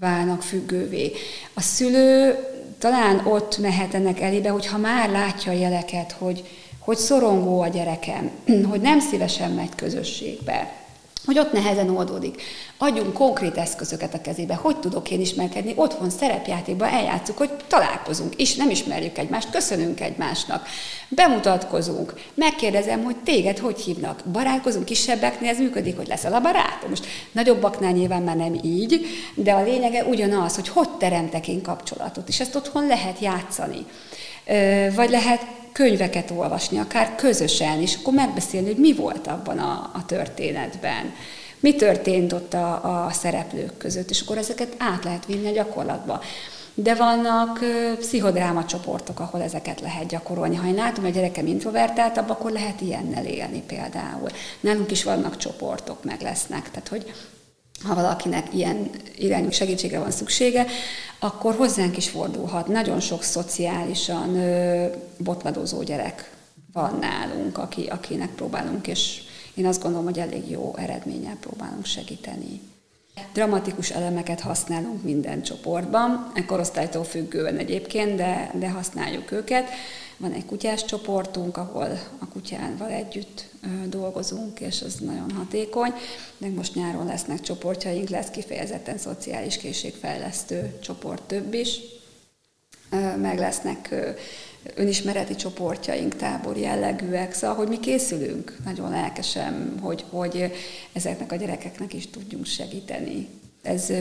válnak 0.00 0.42
függővé. 0.42 1.12
A 1.54 1.60
szülő 1.60 2.36
talán 2.78 3.26
ott 3.26 3.58
mehet 3.58 3.94
ennek 3.94 4.20
elébe, 4.20 4.48
hogyha 4.48 4.78
már 4.78 5.10
látja 5.10 5.52
a 5.52 5.54
jeleket, 5.54 6.12
hogy, 6.12 6.44
hogy 6.78 6.96
szorongó 6.96 7.60
a 7.60 7.68
gyerekem, 7.68 8.30
hogy 8.70 8.80
nem 8.80 9.00
szívesen 9.00 9.50
megy 9.50 9.74
közösségbe, 9.74 10.81
hogy 11.24 11.38
ott 11.38 11.52
nehezen 11.52 11.96
oldódik. 11.96 12.42
Adjunk 12.78 13.12
konkrét 13.12 13.56
eszközöket 13.56 14.14
a 14.14 14.20
kezébe. 14.20 14.54
Hogy 14.54 14.76
tudok 14.76 15.10
én 15.10 15.20
ismerkedni? 15.20 15.72
Otthon 15.76 16.10
szerepjátékban 16.10 16.88
eljátszuk, 16.88 17.38
hogy 17.38 17.50
találkozunk, 17.66 18.34
és 18.34 18.54
nem 18.54 18.70
ismerjük 18.70 19.18
egymást, 19.18 19.50
köszönünk 19.50 20.00
egymásnak, 20.00 20.66
bemutatkozunk, 21.08 22.14
megkérdezem, 22.34 23.04
hogy 23.04 23.16
téged 23.16 23.58
hogy 23.58 23.80
hívnak. 23.80 24.22
Barátkozunk 24.32 24.84
kisebbeknél, 24.84 25.50
ez 25.50 25.58
működik, 25.58 25.96
hogy 25.96 26.08
leszel 26.08 26.34
a 26.34 26.40
barátom. 26.40 26.88
Most 26.88 27.06
nagyobbaknál 27.32 27.92
nyilván 27.92 28.22
már 28.22 28.36
nem 28.36 28.58
így, 28.62 29.06
de 29.34 29.52
a 29.52 29.62
lényege 29.62 30.04
ugyanaz, 30.04 30.54
hogy 30.54 30.68
hogy 30.68 30.90
teremtek 30.90 31.48
én 31.48 31.62
kapcsolatot, 31.62 32.28
és 32.28 32.40
ezt 32.40 32.54
otthon 32.54 32.86
lehet 32.86 33.18
játszani. 33.18 33.86
Vagy 34.94 35.10
lehet 35.10 35.46
könyveket 35.72 36.30
olvasni, 36.30 36.78
akár 36.78 37.14
közösen, 37.14 37.80
és 37.80 37.96
akkor 38.00 38.14
megbeszélni, 38.14 38.66
hogy 38.66 38.76
mi 38.76 38.94
volt 38.94 39.26
abban 39.26 39.58
a, 39.58 39.90
a 39.94 40.04
történetben. 40.06 41.12
Mi 41.60 41.74
történt 41.74 42.32
ott 42.32 42.54
a, 42.54 43.04
a 43.06 43.10
szereplők 43.10 43.76
között, 43.76 44.10
és 44.10 44.20
akkor 44.20 44.38
ezeket 44.38 44.74
át 44.78 45.04
lehet 45.04 45.26
vinni 45.26 45.46
a 45.46 45.52
gyakorlatba. 45.52 46.20
De 46.74 46.94
vannak 46.94 47.64
pszichodráma 47.98 48.64
csoportok, 48.64 49.20
ahol 49.20 49.42
ezeket 49.42 49.80
lehet 49.80 50.06
gyakorolni. 50.06 50.56
Ha 50.56 50.66
én 50.66 50.74
látom, 50.74 51.04
hogy 51.04 51.12
a 51.12 51.14
gyerekem 51.14 51.46
introvertáltabb, 51.46 52.30
akkor 52.30 52.50
lehet 52.50 52.80
ilyennel 52.80 53.24
élni 53.24 53.62
például. 53.66 54.28
Nálunk 54.60 54.90
is 54.90 55.04
vannak 55.04 55.36
csoportok, 55.36 56.04
meg 56.04 56.20
lesznek. 56.20 56.70
Tehát, 56.70 56.88
hogy 56.88 57.12
ha 57.84 57.94
valakinek 57.94 58.54
ilyen 58.54 58.90
irányú 59.16 59.50
segítségre 59.50 59.98
van 59.98 60.10
szüksége, 60.10 60.66
akkor 61.18 61.54
hozzánk 61.54 61.96
is 61.96 62.08
fordulhat. 62.08 62.66
Nagyon 62.66 63.00
sok 63.00 63.22
szociálisan 63.22 64.36
ö, 64.36 64.86
botladozó 65.18 65.82
gyerek 65.82 66.30
van 66.72 66.98
nálunk, 67.00 67.58
aki, 67.58 67.86
akinek 67.86 68.30
próbálunk, 68.30 68.86
és 68.86 69.22
én 69.54 69.66
azt 69.66 69.82
gondolom, 69.82 70.04
hogy 70.04 70.18
elég 70.18 70.50
jó 70.50 70.74
eredménnyel 70.76 71.36
próbálunk 71.40 71.84
segíteni. 71.84 72.60
Dramatikus 73.32 73.90
elemeket 73.90 74.40
használunk 74.40 75.02
minden 75.02 75.42
csoportban, 75.42 76.32
korosztálytól 76.46 77.04
függően 77.04 77.56
egyébként, 77.56 78.14
de, 78.14 78.50
de 78.54 78.70
használjuk 78.70 79.30
őket. 79.30 79.68
Van 80.16 80.32
egy 80.32 80.46
kutyás 80.46 80.84
csoportunk, 80.84 81.56
ahol 81.56 81.98
a 82.18 82.28
kutyával 82.28 82.90
együtt 82.90 83.44
dolgozunk, 83.86 84.60
és 84.60 84.80
ez 84.80 84.94
nagyon 84.94 85.30
hatékony. 85.30 85.92
De 86.38 86.48
most 86.48 86.74
nyáron 86.74 87.06
lesznek 87.06 87.40
csoportjaink, 87.40 88.08
lesz 88.08 88.30
kifejezetten 88.30 88.98
szociális 88.98 89.56
készségfejlesztő 89.56 90.78
csoport 90.82 91.22
több 91.22 91.54
is. 91.54 91.80
Meg 93.16 93.38
lesznek 93.38 93.94
önismereti 94.74 95.34
csoportjaink, 95.34 96.16
tábor 96.16 96.56
jellegűek, 96.56 97.34
szóval, 97.34 97.56
hogy 97.56 97.68
mi 97.68 97.80
készülünk 97.80 98.56
nagyon 98.64 98.90
lelkesen, 98.90 99.78
hogy, 99.80 100.04
hogy 100.10 100.52
ezeknek 100.92 101.32
a 101.32 101.36
gyerekeknek 101.36 101.94
is 101.94 102.10
tudjunk 102.10 102.46
segíteni. 102.46 103.28
Ez 103.62 103.92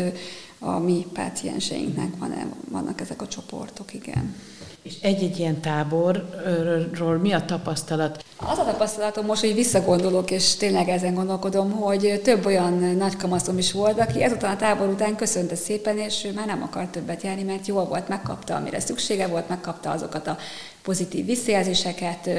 a 0.59 0.79
mi 0.79 1.05
pácienseinknek 1.13 2.17
van, 2.17 2.53
vannak 2.69 3.01
ezek 3.01 3.21
a 3.21 3.27
csoportok, 3.27 3.93
igen. 3.93 4.35
És 4.81 4.93
egy-egy 5.01 5.39
ilyen 5.39 5.59
táborról 5.59 7.17
mi 7.17 7.31
a 7.31 7.45
tapasztalat? 7.45 8.23
Az 8.37 8.57
a 8.57 8.63
tapasztalatom 8.63 9.25
most, 9.25 9.41
hogy 9.41 9.53
visszagondolok, 9.53 10.31
és 10.31 10.55
tényleg 10.55 10.89
ezen 10.89 11.13
gondolkodom, 11.13 11.71
hogy 11.71 12.21
több 12.23 12.45
olyan 12.45 12.73
nagykamaszom 12.73 13.57
is 13.57 13.71
volt, 13.71 13.99
aki 13.99 14.23
ezután 14.23 14.53
a 14.53 14.57
tábor 14.57 14.87
után 14.87 15.15
köszönte 15.15 15.55
szépen, 15.55 15.97
és 15.97 16.23
ő 16.25 16.31
már 16.33 16.45
nem 16.45 16.63
akar 16.63 16.87
többet 16.87 17.21
járni, 17.23 17.43
mert 17.43 17.67
jól 17.67 17.85
volt, 17.85 18.07
megkapta, 18.07 18.55
amire 18.55 18.79
szüksége 18.79 19.27
volt, 19.27 19.49
megkapta 19.49 19.89
azokat 19.89 20.27
a 20.27 20.37
pozitív 20.83 21.25
visszajelzéseket, 21.25 22.29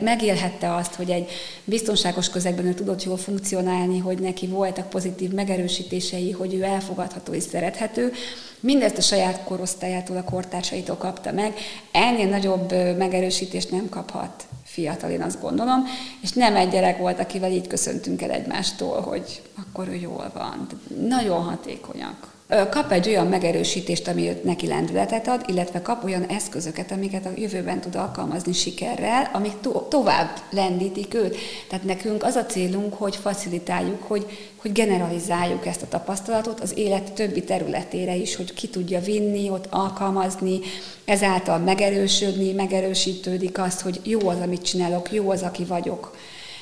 megélhette 0.00 0.74
azt, 0.74 0.94
hogy 0.94 1.10
egy 1.10 1.30
biztonságos 1.64 2.30
közegben 2.30 2.66
ő 2.66 2.74
tudott 2.74 3.04
jól 3.04 3.16
funkcionálni, 3.16 3.98
hogy 3.98 4.18
neki 4.18 4.46
voltak 4.46 4.88
pozitív 4.88 5.30
megerősítései, 5.30 6.30
hogy 6.30 6.54
ő 6.54 6.62
elfogadható 6.62 7.32
és 7.32 7.42
szerethető. 7.42 8.12
Mindezt 8.60 8.98
a 8.98 9.00
saját 9.00 9.44
korosztályától, 9.44 10.16
a 10.16 10.24
kortársaitól 10.24 10.96
kapta 10.96 11.32
meg. 11.32 11.54
Ennél 11.92 12.28
nagyobb 12.28 12.72
megerősítést 12.96 13.70
nem 13.70 13.88
kaphat 13.88 14.46
fiatal, 14.64 15.10
én 15.10 15.22
azt 15.22 15.40
gondolom, 15.40 15.84
és 16.22 16.32
nem 16.32 16.56
egy 16.56 16.68
gyerek 16.68 16.98
volt, 16.98 17.20
akivel 17.20 17.50
így 17.50 17.66
köszöntünk 17.66 18.22
el 18.22 18.30
egymástól, 18.30 19.00
hogy 19.00 19.42
akkor 19.54 19.88
ő 19.88 19.94
jól 19.94 20.30
van. 20.34 20.66
Nagyon 21.08 21.42
hatékonyak 21.42 22.34
kap 22.48 22.92
egy 22.92 23.08
olyan 23.08 23.26
megerősítést, 23.26 24.08
ami 24.08 24.40
neki 24.44 24.66
lendületet 24.66 25.28
ad, 25.28 25.44
illetve 25.46 25.82
kap 25.82 26.04
olyan 26.04 26.26
eszközöket, 26.26 26.90
amiket 26.90 27.26
a 27.26 27.32
jövőben 27.36 27.80
tud 27.80 27.94
alkalmazni 27.94 28.52
sikerrel, 28.52 29.30
amik 29.32 29.60
to- 29.60 29.88
tovább 29.88 30.30
lendítik 30.50 31.14
őt. 31.14 31.36
Tehát 31.68 31.84
nekünk 31.84 32.24
az 32.24 32.34
a 32.34 32.46
célunk, 32.46 32.94
hogy 32.94 33.16
facilitáljuk, 33.16 34.02
hogy, 34.02 34.26
hogy 34.56 34.72
generalizáljuk 34.72 35.66
ezt 35.66 35.82
a 35.82 35.88
tapasztalatot 35.88 36.60
az 36.60 36.78
élet 36.78 37.12
többi 37.12 37.44
területére 37.44 38.14
is, 38.14 38.36
hogy 38.36 38.54
ki 38.54 38.68
tudja 38.68 39.00
vinni, 39.00 39.50
ott 39.50 39.66
alkalmazni, 39.70 40.60
ezáltal 41.04 41.58
megerősödni, 41.58 42.52
megerősítődik 42.52 43.58
azt, 43.58 43.80
hogy 43.80 44.00
jó 44.02 44.28
az, 44.28 44.40
amit 44.40 44.62
csinálok, 44.62 45.12
jó 45.12 45.30
az, 45.30 45.42
aki 45.42 45.64
vagyok, 45.64 46.16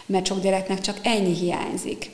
mert 0.06 0.26
sok 0.26 0.40
gyereknek 0.40 0.80
csak 0.80 0.98
ennyi 1.02 1.34
hiányzik. 1.34 2.10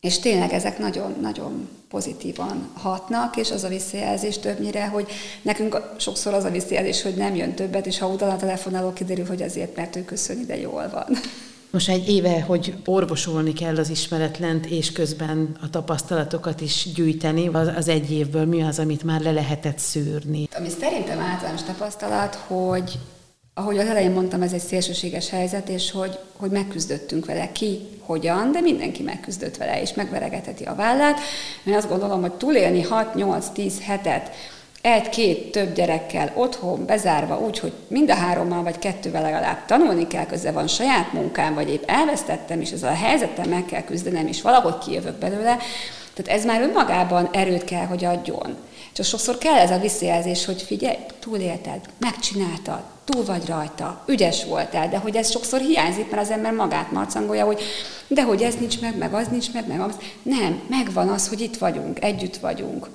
És 0.00 0.18
tényleg 0.18 0.52
ezek 0.52 0.78
nagyon-nagyon 0.78 1.68
pozitívan 1.88 2.68
hatnak, 2.74 3.36
és 3.36 3.50
az 3.50 3.64
a 3.64 3.68
visszajelzés 3.68 4.38
többnyire, 4.38 4.86
hogy 4.86 5.06
nekünk 5.42 5.80
sokszor 5.96 6.34
az 6.34 6.44
a 6.44 6.50
visszajelzés, 6.50 7.02
hogy 7.02 7.14
nem 7.14 7.34
jön 7.34 7.54
többet, 7.54 7.86
és 7.86 7.98
ha 7.98 8.06
utána 8.06 8.36
telefonálok, 8.36 8.94
kiderül, 8.94 9.26
hogy 9.26 9.42
azért, 9.42 9.76
mert 9.76 9.96
ő 9.96 10.04
köszön, 10.04 10.46
de 10.46 10.56
jól 10.56 10.88
van. 10.92 11.06
Most 11.70 11.88
egy 11.88 12.08
éve, 12.08 12.40
hogy 12.40 12.74
orvosolni 12.84 13.52
kell 13.52 13.76
az 13.76 13.90
ismeretlent, 13.90 14.66
és 14.66 14.92
közben 14.92 15.56
a 15.62 15.70
tapasztalatokat 15.70 16.60
is 16.60 16.88
gyűjteni, 16.94 17.48
az, 17.48 17.70
az 17.76 17.88
egy 17.88 18.12
évből 18.12 18.44
mi 18.44 18.62
az, 18.62 18.78
amit 18.78 19.02
már 19.02 19.20
le 19.20 19.32
lehetett 19.32 19.78
szűrni? 19.78 20.48
Ami 20.56 20.68
szerintem 20.80 21.18
általános 21.20 21.62
tapasztalat, 21.62 22.34
hogy 22.34 22.98
ahogy 23.58 23.78
az 23.78 23.86
elején 23.86 24.10
mondtam, 24.10 24.42
ez 24.42 24.52
egy 24.52 24.60
szélsőséges 24.60 25.30
helyzet, 25.30 25.68
és 25.68 25.90
hogy, 25.90 26.18
hogy 26.36 26.50
megküzdöttünk 26.50 27.26
vele 27.26 27.52
ki, 27.52 27.80
hogyan, 28.00 28.52
de 28.52 28.60
mindenki 28.60 29.02
megküzdött 29.02 29.56
vele, 29.56 29.80
és 29.80 29.94
megveregetheti 29.94 30.64
a 30.64 30.74
vállát. 30.74 31.18
Én 31.64 31.74
azt 31.74 31.88
gondolom, 31.88 32.20
hogy 32.20 32.32
túlélni 32.32 32.86
6-8-10 32.90 33.72
hetet 33.82 34.30
egy-két 34.80 35.52
több 35.52 35.74
gyerekkel 35.74 36.32
otthon, 36.34 36.86
bezárva, 36.86 37.38
úgy, 37.38 37.58
hogy 37.58 37.72
mind 37.88 38.10
a 38.10 38.14
hárommal 38.14 38.62
vagy 38.62 38.78
kettővel 38.78 39.22
legalább 39.22 39.66
tanulni 39.66 40.06
kell, 40.06 40.26
közben 40.26 40.54
van 40.54 40.66
saját 40.66 41.12
munkám, 41.12 41.54
vagy 41.54 41.70
épp 41.70 41.82
elvesztettem, 41.86 42.60
és 42.60 42.70
ezzel 42.70 42.92
a 42.92 42.96
helyzettel 42.96 43.46
meg 43.46 43.64
kell 43.64 43.82
küzdenem, 43.82 44.26
és 44.26 44.42
valahogy 44.42 44.78
kijövök 44.78 45.18
belőle, 45.18 45.56
tehát 46.14 46.40
ez 46.40 46.44
már 46.44 46.62
önmagában 46.62 47.28
erőt 47.32 47.64
kell, 47.64 47.86
hogy 47.86 48.04
adjon. 48.04 48.56
Csak 48.92 49.06
sokszor 49.06 49.38
kell 49.38 49.56
ez 49.56 49.70
a 49.70 49.78
visszajelzés, 49.78 50.44
hogy 50.44 50.62
figyelj, 50.62 50.96
túlélted, 51.18 51.80
megcsináltad, 51.98 52.82
túl 53.04 53.24
vagy 53.24 53.46
rajta, 53.46 54.04
ügyes 54.06 54.44
voltál, 54.44 54.88
de 54.88 54.98
hogy 54.98 55.16
ez 55.16 55.30
sokszor 55.30 55.60
hiányzik, 55.60 56.10
mert 56.10 56.22
az 56.22 56.30
ember 56.30 56.52
magát 56.52 56.92
marcangolja, 56.92 57.44
hogy 57.44 57.62
de 58.06 58.22
hogy 58.22 58.42
ez 58.42 58.54
nincs 58.54 58.80
meg, 58.80 58.98
meg 58.98 59.14
az 59.14 59.26
nincs 59.28 59.52
meg, 59.52 59.66
meg 59.66 59.80
az. 59.80 59.94
Nem, 60.22 60.60
megvan 60.68 61.08
az, 61.08 61.28
hogy 61.28 61.40
itt 61.40 61.56
vagyunk, 61.56 62.04
együtt 62.04 62.36
vagyunk 62.36 62.88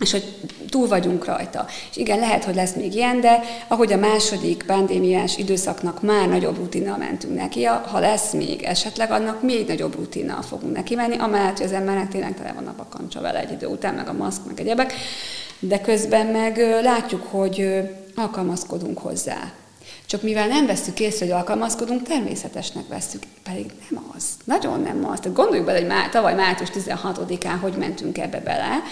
és 0.00 0.10
hogy 0.10 0.34
túl 0.68 0.88
vagyunk 0.88 1.24
rajta. 1.24 1.66
És 1.90 1.96
igen, 1.96 2.18
lehet, 2.18 2.44
hogy 2.44 2.54
lesz 2.54 2.74
még 2.74 2.94
ilyen, 2.94 3.20
de 3.20 3.40
ahogy 3.68 3.92
a 3.92 3.96
második 3.96 4.62
pandémiás 4.62 5.36
időszaknak 5.36 6.02
már 6.02 6.28
nagyobb 6.28 6.56
rutinnal 6.56 6.96
mentünk 6.96 7.34
neki, 7.34 7.64
ha 7.64 7.98
lesz 7.98 8.32
még 8.32 8.62
esetleg, 8.62 9.10
annak 9.10 9.42
még 9.42 9.66
nagyobb 9.66 9.94
rutinnal 9.94 10.42
fogunk 10.42 10.76
neki 10.76 10.94
menni, 10.94 11.16
amellett, 11.16 11.56
hogy 11.56 11.66
az 11.66 11.72
embernek 11.72 12.08
tényleg 12.08 12.34
tele 12.34 12.52
van 12.52 12.66
a 12.66 12.74
bakancsa 12.76 13.20
vele 13.20 13.40
egy 13.40 13.52
idő 13.52 13.66
után, 13.66 13.94
meg 13.94 14.08
a 14.08 14.12
maszk, 14.12 14.46
meg 14.46 14.60
egyebek, 14.60 14.92
de 15.58 15.80
közben 15.80 16.26
meg 16.26 16.58
látjuk, 16.82 17.26
hogy 17.30 17.80
alkalmazkodunk 18.14 18.98
hozzá. 18.98 19.52
Csak 20.06 20.22
mivel 20.22 20.46
nem 20.46 20.66
veszük 20.66 21.00
észre, 21.00 21.24
hogy 21.26 21.34
alkalmazkodunk, 21.34 22.02
természetesnek 22.02 22.88
veszük, 22.88 23.22
pedig 23.42 23.70
nem 23.90 24.04
az. 24.16 24.24
Nagyon 24.44 24.80
nem 24.80 25.08
az. 25.10 25.18
Tehát 25.18 25.36
gondoljuk 25.36 25.66
bele, 25.66 25.78
hogy 25.78 25.88
már, 25.88 26.08
tavaly 26.08 26.34
március 26.34 26.70
16-án 26.74 27.56
hogy 27.60 27.72
mentünk 27.72 28.18
ebbe 28.18 28.40
bele, 28.40 28.82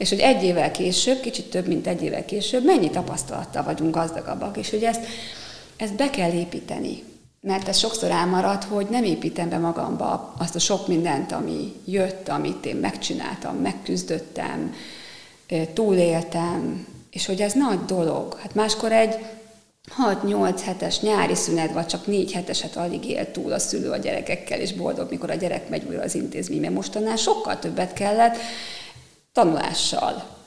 és 0.00 0.08
hogy 0.08 0.18
egy 0.18 0.42
évvel 0.42 0.70
később, 0.70 1.20
kicsit 1.20 1.50
több, 1.50 1.66
mint 1.66 1.86
egy 1.86 2.02
évvel 2.02 2.24
később, 2.24 2.64
mennyi 2.64 2.90
tapasztalattal 2.90 3.62
vagyunk 3.62 3.94
gazdagabbak, 3.94 4.56
és 4.56 4.70
hogy 4.70 4.82
ezt, 4.82 5.06
ezt 5.76 5.94
be 5.94 6.10
kell 6.10 6.32
építeni. 6.32 7.02
Mert 7.40 7.68
ez 7.68 7.78
sokszor 7.78 8.10
elmarad, 8.10 8.64
hogy 8.64 8.86
nem 8.90 9.04
építem 9.04 9.48
be 9.48 9.58
magamba 9.58 10.34
azt 10.38 10.54
a 10.54 10.58
sok 10.58 10.88
mindent, 10.88 11.32
ami 11.32 11.72
jött, 11.84 12.28
amit 12.28 12.66
én 12.66 12.76
megcsináltam, 12.76 13.56
megküzdöttem, 13.56 14.74
túléltem, 15.74 16.86
és 17.10 17.26
hogy 17.26 17.40
ez 17.40 17.52
nagy 17.52 17.84
dolog. 17.84 18.38
Hát 18.42 18.54
máskor 18.54 18.92
egy 18.92 19.14
6-8 20.24 20.60
hetes 20.64 21.00
nyári 21.00 21.34
szünet, 21.34 21.72
vagy 21.72 21.86
csak 21.86 22.06
4 22.06 22.32
heteset 22.32 22.76
alig 22.76 23.04
él 23.04 23.30
túl 23.30 23.52
a 23.52 23.58
szülő 23.58 23.90
a 23.90 23.96
gyerekekkel, 23.96 24.60
és 24.60 24.72
boldog, 24.72 25.10
mikor 25.10 25.30
a 25.30 25.34
gyerek 25.34 25.68
megy 25.68 25.84
újra 25.88 26.02
az 26.02 26.14
intézménybe. 26.14 26.70
Mostanában 26.70 27.16
sokkal 27.16 27.58
többet 27.58 27.92
kellett 27.92 28.36
tanulással 29.32 30.38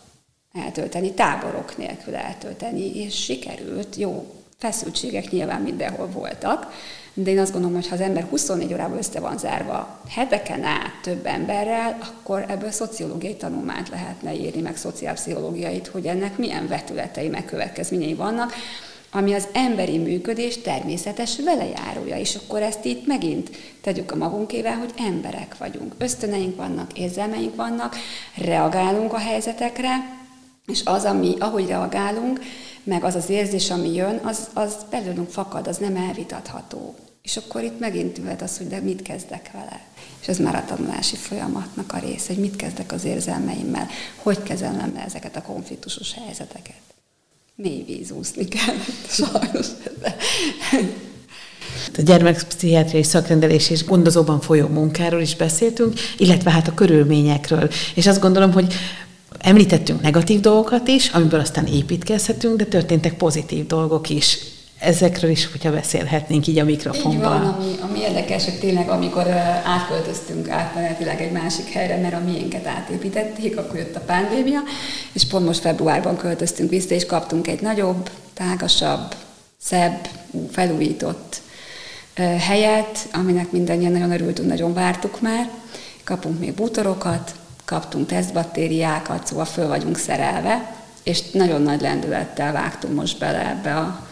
eltölteni, 0.53 1.13
táborok 1.13 1.77
nélkül 1.77 2.15
eltölteni, 2.15 2.95
és 2.95 3.23
sikerült. 3.23 3.95
Jó, 3.95 4.33
feszültségek 4.57 5.29
nyilván 5.29 5.61
mindenhol 5.61 6.07
voltak, 6.07 6.71
de 7.13 7.31
én 7.31 7.39
azt 7.39 7.51
gondolom, 7.51 7.75
hogy 7.75 7.87
ha 7.87 7.95
az 7.95 8.01
ember 8.01 8.23
24 8.29 8.73
órában 8.73 8.97
össze 8.97 9.19
van 9.19 9.37
zárva 9.37 9.99
heteken 10.09 10.63
át 10.63 11.01
több 11.01 11.25
emberrel, 11.25 11.97
akkor 12.01 12.45
ebből 12.47 12.71
szociológiai 12.71 13.35
tanulmányt 13.35 13.89
lehetne 13.89 14.33
írni, 14.33 14.61
meg 14.61 14.77
szociálpszichológiait, 14.77 15.87
hogy 15.87 16.05
ennek 16.05 16.37
milyen 16.37 16.67
vetületei, 16.67 17.27
meg 17.27 17.45
következményei 17.45 18.13
vannak, 18.13 18.53
ami 19.15 19.33
az 19.33 19.47
emberi 19.51 19.97
működés 19.97 20.61
természetes 20.61 21.39
velejárója, 21.45 22.17
és 22.17 22.35
akkor 22.35 22.61
ezt 22.61 22.85
itt 22.85 23.07
megint 23.07 23.49
tegyük 23.81 24.11
a 24.11 24.15
magunkével, 24.15 24.77
hogy 24.77 24.93
emberek 24.97 25.57
vagyunk. 25.57 25.95
Ösztöneink 25.97 26.55
vannak, 26.55 26.99
érzelmeink 26.99 27.55
vannak, 27.55 27.95
reagálunk 28.35 29.13
a 29.13 29.17
helyzetekre, 29.17 30.21
és 30.65 30.81
az, 30.85 31.03
ami, 31.03 31.35
ahogy 31.39 31.67
reagálunk, 31.67 32.39
meg 32.83 33.03
az 33.03 33.15
az 33.15 33.29
érzés, 33.29 33.69
ami 33.69 33.93
jön, 33.93 34.19
az, 34.23 34.47
az 34.53 34.75
belőlünk 34.89 35.29
fakad, 35.29 35.67
az 35.67 35.77
nem 35.77 35.95
elvitatható. 35.95 36.95
És 37.21 37.37
akkor 37.37 37.63
itt 37.63 37.79
megint 37.79 38.17
jöhet 38.17 38.41
az, 38.41 38.57
hogy 38.57 38.67
de 38.67 38.79
mit 38.79 39.01
kezdek 39.01 39.49
vele. 39.51 39.81
És 40.21 40.27
ez 40.27 40.37
már 40.37 40.55
a 40.55 40.65
tanulási 40.65 41.15
folyamatnak 41.15 41.93
a 41.93 41.99
része, 41.99 42.33
hogy 42.33 42.41
mit 42.41 42.55
kezdek 42.55 42.91
az 42.91 43.03
érzelmeimmel, 43.03 43.87
hogy 44.15 44.43
kezelem 44.43 44.93
le 44.93 45.03
ezeket 45.03 45.35
a 45.35 45.41
konfliktusos 45.41 46.13
helyzeteket. 46.13 46.92
Mély 47.55 47.83
víz 47.87 48.11
úszni 48.11 48.47
kell, 48.47 48.75
sajnos. 49.09 49.67
A 51.97 52.01
gyermekpszichiátriai 52.01 53.03
szakrendelés 53.03 53.69
és 53.69 53.85
gondozóban 53.85 54.39
folyó 54.39 54.67
munkáról 54.67 55.21
is 55.21 55.35
beszéltünk, 55.35 55.93
illetve 56.17 56.51
hát 56.51 56.67
a 56.67 56.73
körülményekről. 56.73 57.69
És 57.95 58.07
azt 58.07 58.21
gondolom, 58.21 58.51
hogy 58.51 58.73
Említettünk 59.39 60.01
negatív 60.01 60.39
dolgokat 60.39 60.87
is, 60.87 61.09
amiből 61.09 61.39
aztán 61.39 61.65
építkezhetünk, 61.65 62.57
de 62.57 62.65
történtek 62.65 63.17
pozitív 63.17 63.67
dolgok 63.67 64.09
is. 64.09 64.37
Ezekről 64.83 65.29
is, 65.29 65.51
hogyha 65.51 65.71
beszélhetnénk 65.71 66.47
így 66.47 66.59
a 66.59 66.63
mikrofonban. 66.63 67.13
Így 67.13 67.21
van, 67.21 67.53
ami, 67.53 67.75
ami 67.81 67.99
érdekes, 67.99 68.43
hogy 68.43 68.59
tényleg 68.59 68.89
amikor 68.89 69.27
átköltöztünk 69.65 70.49
átmenetileg 70.49 71.21
egy 71.21 71.31
másik 71.31 71.69
helyre, 71.69 71.97
mert 71.97 72.13
a 72.13 72.19
miénket 72.25 72.67
átépítették, 72.67 73.57
akkor 73.57 73.75
jött 73.75 73.95
a 73.95 73.99
pandémia, 73.99 74.59
és 75.13 75.27
pont 75.27 75.45
most 75.45 75.59
februárban 75.59 76.17
költöztünk 76.17 76.69
vissza, 76.69 76.93
és 76.93 77.05
kaptunk 77.05 77.47
egy 77.47 77.61
nagyobb, 77.61 78.09
tágasabb, 78.33 79.15
szebb, 79.61 80.07
felújított 80.51 81.41
helyet, 82.39 83.07
aminek 83.13 83.51
mindannyian 83.51 83.91
nagyon 83.91 84.11
örültünk, 84.11 84.47
nagyon 84.47 84.73
vártuk 84.73 85.21
már. 85.21 85.49
Kapunk 86.03 86.39
még 86.39 86.53
bútorokat, 86.53 87.31
kaptunk 87.65 88.07
tesztbattériákat, 88.07 89.27
szóval 89.27 89.45
föl 89.45 89.67
vagyunk 89.67 89.97
szerelve, 89.97 90.75
és 91.03 91.31
nagyon 91.31 91.61
nagy 91.61 91.81
lendülettel 91.81 92.51
vágtunk 92.51 92.95
most 92.95 93.19
bele 93.19 93.49
ebbe 93.49 93.75
a 93.75 94.07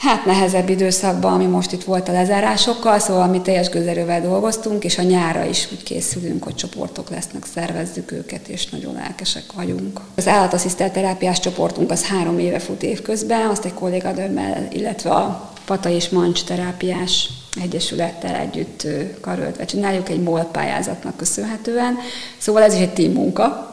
hát 0.00 0.24
nehezebb 0.24 0.68
időszakba, 0.68 1.28
ami 1.28 1.44
most 1.44 1.72
itt 1.72 1.84
volt 1.84 2.08
a 2.08 2.12
lezárásokkal, 2.12 2.98
szóval 2.98 3.26
mi 3.26 3.40
teljes 3.40 3.68
gőzerővel 3.68 4.20
dolgoztunk, 4.20 4.84
és 4.84 4.98
a 4.98 5.02
nyára 5.02 5.44
is 5.44 5.68
úgy 5.72 5.82
készülünk, 5.82 6.44
hogy 6.44 6.54
csoportok 6.54 7.10
lesznek, 7.10 7.44
szervezzük 7.54 8.12
őket, 8.12 8.48
és 8.48 8.68
nagyon 8.68 8.94
lelkesek 8.94 9.52
vagyunk. 9.54 10.00
Az 10.16 10.28
állatasszisztelt 10.28 10.92
terápiás 10.92 11.40
csoportunk 11.40 11.90
az 11.90 12.06
három 12.06 12.38
éve 12.38 12.58
fut 12.58 12.82
évközben, 12.82 13.46
azt 13.46 13.64
egy 13.64 13.74
kolléganőmmel, 13.74 14.68
illetve 14.72 15.10
a 15.10 15.50
Pata 15.64 15.88
és 15.88 16.08
Mancs 16.08 16.44
terápiás 16.44 17.30
egyesülettel 17.62 18.34
együtt 18.34 18.86
karöltve 19.20 19.64
csináljuk, 19.64 20.08
egy 20.08 20.22
MOL 20.22 20.48
pályázatnak 20.52 21.16
köszönhetően. 21.16 21.98
Szóval 22.38 22.62
ez 22.62 22.74
is 22.74 22.80
egy 22.80 22.92
team 22.92 23.12
munka, 23.12 23.69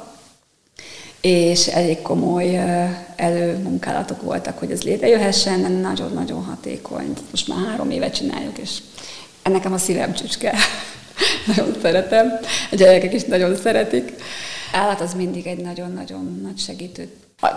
és 1.21 1.67
elég 1.67 2.01
komoly 2.01 2.59
előmunkálatok 3.15 4.21
voltak, 4.21 4.59
hogy 4.59 4.71
ez 4.71 4.83
létrejöhessen, 4.83 5.71
nagyon-nagyon 5.71 6.43
hatékony. 6.43 7.13
Most 7.31 7.47
már 7.47 7.57
három 7.69 7.89
éve 7.89 8.09
csináljuk, 8.09 8.57
és 8.57 8.77
nekem 9.43 9.73
a 9.73 9.77
szívem 9.77 10.13
csücske. 10.13 10.53
nagyon 11.47 11.75
szeretem. 11.81 12.39
A 12.71 12.75
gyerekek 12.75 13.13
is 13.13 13.23
nagyon 13.23 13.55
szeretik. 13.55 14.13
Állat 14.73 15.01
az 15.01 15.13
mindig 15.13 15.47
egy 15.47 15.61
nagyon-nagyon 15.61 16.39
nagy 16.43 16.57
segítő 16.57 17.09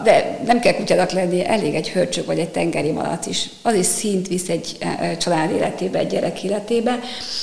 de 0.05 0.41
nem 0.47 0.61
kell 0.61 0.75
kutyának 0.75 1.11
lenni, 1.11 1.47
elég 1.47 1.75
egy 1.75 1.91
hörcsög 1.91 2.27
vagy 2.27 2.39
egy 2.39 2.49
tengeri 2.49 2.91
malac 2.91 3.27
is. 3.27 3.49
Az 3.63 3.75
is 3.75 3.87
szint 3.87 4.29
visz 4.29 4.49
egy 4.49 4.79
család 5.19 5.51
életébe, 5.51 5.99
egy 5.99 6.07
gyerek 6.07 6.43
életébe, 6.43 6.99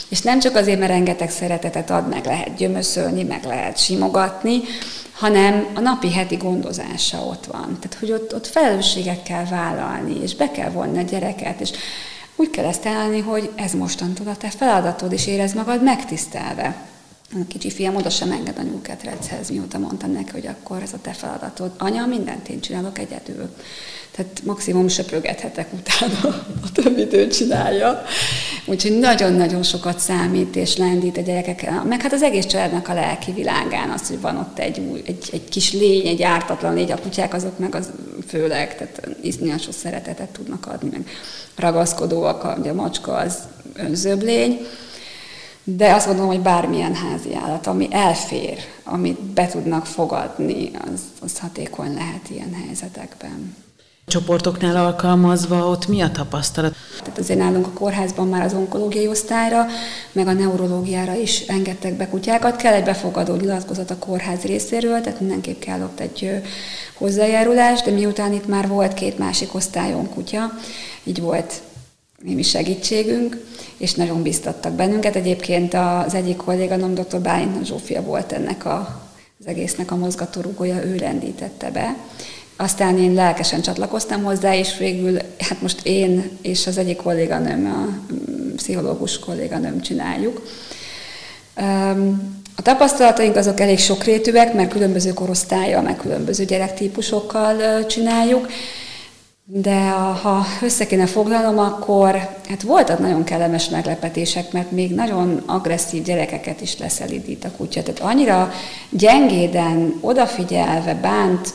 és 0.09 0.21
nem 0.21 0.39
csak 0.39 0.55
azért, 0.55 0.79
mert 0.79 0.91
rengeteg 0.91 1.29
szeretetet 1.29 1.89
ad, 1.89 2.07
meg 2.09 2.25
lehet 2.25 2.55
gyömöszölni, 2.55 3.23
meg 3.23 3.43
lehet 3.43 3.77
simogatni, 3.77 4.61
hanem 5.17 5.67
a 5.73 5.79
napi 5.79 6.11
heti 6.11 6.35
gondozása 6.35 7.17
ott 7.17 7.45
van. 7.45 7.77
Tehát, 7.79 7.97
hogy 7.99 8.11
ott, 8.11 8.33
ott 8.33 8.47
felelősséget 8.47 9.23
kell 9.23 9.45
vállalni, 9.45 10.21
és 10.21 10.35
be 10.35 10.51
kell 10.51 10.69
vonni 10.69 10.97
a 10.97 11.01
gyereket, 11.01 11.61
és 11.61 11.71
úgy 12.35 12.49
kell 12.49 12.65
ezt 12.65 12.85
állni, 12.85 13.19
hogy 13.19 13.51
ez 13.55 13.73
mostantól 13.73 14.27
a 14.27 14.35
te 14.35 14.49
feladatod, 14.49 15.11
és 15.11 15.27
érez 15.27 15.53
magad 15.53 15.83
megtisztelve. 15.83 16.75
A 17.33 17.47
kicsi 17.47 17.71
fiam 17.71 17.95
oda 17.95 18.09
sem 18.09 18.31
enged 18.31 18.57
a 18.57 18.61
nyúlketrechez, 18.61 19.49
mióta 19.49 19.77
mondtam 19.77 20.11
neki, 20.11 20.31
hogy 20.31 20.47
akkor 20.47 20.81
ez 20.81 20.93
a 20.93 21.01
te 21.01 21.11
feladatod. 21.11 21.71
Anya, 21.77 22.05
mindent 22.05 22.49
én 22.49 22.59
csinálok 22.59 22.99
egyedül. 22.99 23.55
Tehát 24.17 24.41
maximum 24.43 24.87
söprögethetek 24.87 25.67
utána, 25.73 26.35
a 26.65 26.71
többit 26.71 27.13
ő 27.13 27.27
csinálja. 27.27 28.03
Úgyhogy 28.65 28.99
nagyon-nagyon 28.99 29.63
sokat 29.63 29.99
számít 29.99 30.55
és 30.55 30.77
lendít 30.77 31.17
a 31.17 31.21
gyerekekkel. 31.21 31.83
Meg 31.83 32.01
hát 32.01 32.13
az 32.13 32.21
egész 32.21 32.45
családnak 32.45 32.87
a 32.87 32.93
lelki 32.93 33.31
világán 33.31 33.89
az, 33.89 34.07
hogy 34.07 34.21
van 34.21 34.37
ott 34.37 34.59
egy, 34.59 35.03
egy, 35.05 35.29
egy 35.31 35.49
kis 35.49 35.73
lény, 35.73 36.07
egy 36.07 36.21
ártatlan 36.21 36.73
lény, 36.73 36.91
a 36.91 36.97
kutyák 36.97 37.33
azok 37.33 37.59
meg 37.59 37.75
az 37.75 37.89
főleg, 38.27 38.75
tehát 38.77 39.17
iszonyatos 39.21 39.75
szeretetet 39.75 40.29
tudnak 40.29 40.65
adni, 40.65 40.89
meg 40.91 41.09
ragaszkodóak, 41.55 42.43
a 42.43 42.73
macska 42.73 43.15
az 43.15 43.37
önzőbb 43.73 44.23
lény 44.23 44.59
de 45.63 45.93
azt 45.93 46.05
gondolom, 46.05 46.31
hogy 46.31 46.41
bármilyen 46.41 46.95
házi 46.95 47.35
állat, 47.35 47.67
ami 47.67 47.87
elfér, 47.91 48.57
amit 48.83 49.21
be 49.21 49.47
tudnak 49.47 49.85
fogadni, 49.85 50.71
az, 50.93 51.01
az 51.21 51.39
hatékony 51.39 51.93
lehet 51.93 52.29
ilyen 52.29 52.53
helyzetekben. 52.65 53.55
Csoportoknál 54.09 54.85
alkalmazva 54.85 55.67
ott 55.67 55.87
mi 55.87 56.01
a 56.01 56.11
tapasztalat? 56.11 56.75
Tehát 56.99 57.19
azért 57.19 57.39
nálunk 57.39 57.67
a 57.67 57.71
kórházban 57.71 58.27
már 58.27 58.41
az 58.41 58.53
onkológiai 58.53 59.07
osztályra, 59.07 59.65
meg 60.11 60.27
a 60.27 60.33
neurológiára 60.33 61.15
is 61.15 61.39
engedtek 61.39 61.93
be 61.93 62.07
kutyákat. 62.07 62.55
Kell 62.55 62.73
egy 62.73 62.83
befogadó 62.83 63.35
nyilatkozat 63.35 63.91
a 63.91 63.97
kórház 63.97 64.41
részéről, 64.41 65.01
tehát 65.01 65.19
mindenképp 65.19 65.59
kell 65.59 65.81
ott 65.81 65.99
egy 65.99 66.41
hozzájárulás, 66.93 67.81
de 67.81 67.91
miután 67.91 68.33
itt 68.33 68.47
már 68.47 68.67
volt 68.67 68.93
két 68.93 69.17
másik 69.17 69.53
osztályon 69.53 70.09
kutya, 70.09 70.51
így 71.03 71.21
volt 71.21 71.61
némi 72.23 72.43
segítségünk, 72.43 73.45
és 73.77 73.93
nagyon 73.93 74.21
biztattak 74.21 74.73
bennünket. 74.73 75.15
Egyébként 75.15 75.73
az 75.73 76.13
egyik 76.13 76.37
kolléganom, 76.37 76.93
dr. 76.93 77.19
Bálint 77.19 77.65
Zsófia 77.65 78.01
volt 78.01 78.31
ennek 78.31 78.65
a, 78.65 79.01
az 79.39 79.47
egésznek 79.47 79.91
a 79.91 79.95
mozgatórugója, 79.95 80.83
ő 80.83 80.95
rendítette 80.95 81.71
be. 81.71 81.95
Aztán 82.57 82.97
én 82.97 83.13
lelkesen 83.13 83.61
csatlakoztam 83.61 84.23
hozzá, 84.23 84.55
és 84.55 84.77
végül, 84.77 85.17
hát 85.39 85.61
most 85.61 85.79
én 85.83 86.29
és 86.41 86.67
az 86.67 86.77
egyik 86.77 86.97
kolléganőm, 86.97 87.65
a 87.65 88.13
pszichológus 88.55 89.19
kolléganőm 89.19 89.81
csináljuk. 89.81 90.41
A 92.55 92.61
tapasztalataink 92.61 93.35
azok 93.35 93.59
elég 93.59 93.79
sokrétűek, 93.79 94.53
mert 94.53 94.71
különböző 94.71 95.13
korosztálya, 95.13 95.81
meg 95.81 95.97
különböző 95.97 96.45
gyerektípusokkal 96.45 97.85
csináljuk, 97.85 98.47
de 99.49 99.89
ha 100.21 100.45
össze 100.61 100.87
kéne 100.87 101.05
foglalnom, 101.05 101.59
akkor 101.59 102.15
hát 102.49 102.61
voltak 102.61 102.99
nagyon 102.99 103.23
kellemes 103.23 103.69
meglepetések, 103.69 104.51
mert 104.51 104.71
még 104.71 104.95
nagyon 104.95 105.43
agresszív 105.45 106.03
gyerekeket 106.03 106.61
is 106.61 106.77
leszelidít 106.77 107.45
a 107.45 107.51
kutya. 107.57 107.83
Tehát 107.83 107.99
annyira 107.99 108.51
gyengéden, 108.89 109.97
odafigyelve 110.01 110.93
bánt 110.93 111.53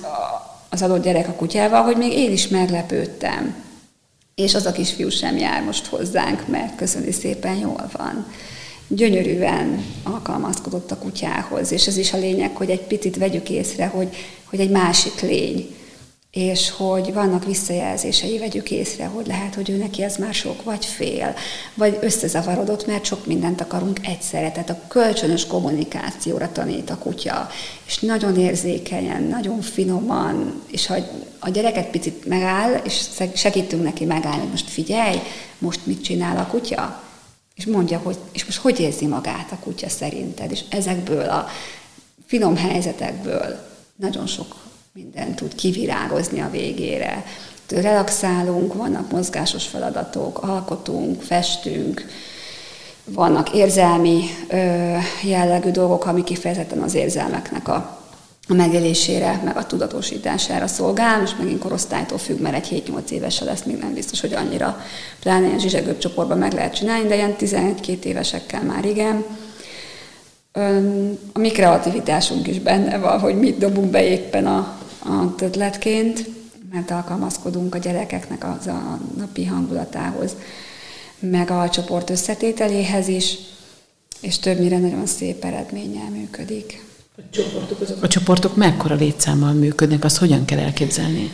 az 0.72 0.82
adott 0.82 1.02
gyerek 1.02 1.28
a 1.28 1.32
kutyával, 1.32 1.82
hogy 1.82 1.96
még 1.96 2.12
én 2.12 2.32
is 2.32 2.48
meglepődtem. 2.48 3.54
És 4.34 4.54
az 4.54 4.66
a 4.66 4.72
kisfiú 4.72 5.08
sem 5.08 5.36
jár 5.36 5.62
most 5.62 5.86
hozzánk, 5.86 6.48
mert 6.48 6.76
köszöni 6.76 7.12
szépen 7.12 7.56
jól 7.56 7.90
van. 7.96 8.26
Gyönyörűen 8.88 9.84
alkalmazkodott 10.02 10.90
a 10.90 10.98
kutyához, 10.98 11.72
és 11.72 11.86
ez 11.86 11.96
is 11.96 12.12
a 12.12 12.18
lényeg, 12.18 12.56
hogy 12.56 12.70
egy 12.70 12.80
picit 12.80 13.16
vegyük 13.16 13.50
észre, 13.50 13.86
hogy, 13.86 14.16
hogy 14.44 14.60
egy 14.60 14.70
másik 14.70 15.20
lény 15.20 15.76
és 16.32 16.70
hogy 16.70 17.12
vannak 17.12 17.44
visszajelzései, 17.44 18.38
vegyük 18.38 18.70
észre, 18.70 19.06
hogy 19.06 19.26
lehet, 19.26 19.54
hogy 19.54 19.70
ő 19.70 19.76
neki 19.76 20.02
ez 20.02 20.16
már 20.16 20.34
sok, 20.34 20.62
vagy 20.62 20.84
fél, 20.84 21.34
vagy 21.74 21.98
összezavarodott, 22.00 22.86
mert 22.86 23.04
sok 23.04 23.26
mindent 23.26 23.60
akarunk 23.60 24.06
egyszerre. 24.06 24.50
Tehát 24.52 24.70
a 24.70 24.80
kölcsönös 24.88 25.46
kommunikációra 25.46 26.52
tanít 26.52 26.90
a 26.90 26.98
kutya, 26.98 27.48
és 27.86 27.98
nagyon 27.98 28.38
érzékenyen, 28.38 29.22
nagyon 29.22 29.60
finoman, 29.60 30.62
és 30.70 30.86
ha 30.86 30.94
a 31.38 31.50
gyereket 31.50 31.90
picit 31.90 32.26
megáll, 32.26 32.80
és 32.84 33.04
segítünk 33.34 33.82
neki 33.82 34.04
megállni, 34.04 34.46
most 34.50 34.70
figyelj, 34.70 35.18
most 35.58 35.86
mit 35.86 36.04
csinál 36.04 36.36
a 36.36 36.46
kutya, 36.46 37.02
és 37.54 37.66
mondja, 37.66 37.98
hogy 37.98 38.16
és 38.32 38.44
most 38.44 38.58
hogy 38.58 38.80
érzi 38.80 39.06
magát 39.06 39.52
a 39.52 39.58
kutya 39.58 39.88
szerinted, 39.88 40.50
és 40.50 40.60
ezekből 40.68 41.28
a 41.28 41.48
finom 42.26 42.56
helyzetekből 42.56 43.70
nagyon 43.96 44.26
sok 44.26 44.61
minden 44.94 45.34
tud 45.34 45.54
kivirágozni 45.54 46.40
a 46.40 46.50
végére. 46.50 47.24
relaxálunk, 47.68 48.74
vannak 48.74 49.10
mozgásos 49.10 49.66
feladatok, 49.66 50.42
alkotunk, 50.42 51.22
festünk, 51.22 52.06
vannak 53.04 53.54
érzelmi 53.54 54.22
ö, 54.48 54.96
jellegű 55.22 55.70
dolgok, 55.70 56.06
ami 56.06 56.24
kifejezetten 56.24 56.82
az 56.82 56.94
érzelmeknek 56.94 57.68
a, 57.68 58.00
a 58.48 58.54
megélésére, 58.54 59.40
meg 59.44 59.56
a 59.56 59.66
tudatosítására 59.66 60.66
szolgál, 60.66 61.22
és 61.22 61.30
megint 61.38 61.58
korosztálytól 61.58 62.18
függ, 62.18 62.40
mert 62.40 62.54
egy 62.54 62.84
7-8 62.88 63.10
évesre 63.10 63.44
lesz 63.44 63.62
még 63.62 63.76
nem 63.76 63.94
biztos, 63.94 64.20
hogy 64.20 64.32
annyira 64.32 64.80
pláne 65.20 65.46
ilyen 65.46 65.58
zsizsegőbb 65.58 65.98
csoportban 65.98 66.38
meg 66.38 66.52
lehet 66.52 66.74
csinálni, 66.74 67.08
de 67.08 67.14
ilyen 67.14 67.36
11-2 67.38 68.02
évesekkel 68.02 68.62
már 68.62 68.84
igen. 68.84 69.24
A 71.34 71.38
mi 71.38 71.50
kreativitásunk 71.50 72.46
is 72.46 72.58
benne 72.58 72.98
van, 72.98 73.20
hogy 73.20 73.38
mit 73.38 73.58
dobunk 73.58 73.90
be 73.90 74.04
éppen 74.04 74.46
a, 74.46 74.78
a 74.98 75.34
tötletként, 75.36 76.28
mert 76.72 76.90
alkalmazkodunk 76.90 77.74
a 77.74 77.78
gyerekeknek 77.78 78.44
az 78.44 78.66
a 78.66 78.98
napi 79.16 79.44
hangulatához 79.44 80.36
meg 81.30 81.50
a 81.50 81.68
csoport 81.68 82.10
összetételéhez 82.10 83.08
is, 83.08 83.36
és 84.20 84.38
többnyire 84.38 84.78
nagyon 84.78 85.06
szép 85.06 85.44
eredménnyel 85.44 86.10
működik. 86.10 86.84
A 87.16 87.20
csoportok, 87.30 87.80
azok... 87.80 88.02
a 88.02 88.08
csoportok 88.08 88.56
mekkora 88.56 88.94
létszámmal 88.94 89.52
működnek, 89.52 90.04
azt 90.04 90.16
hogyan 90.16 90.44
kell 90.44 90.58
elképzelni? 90.58 91.32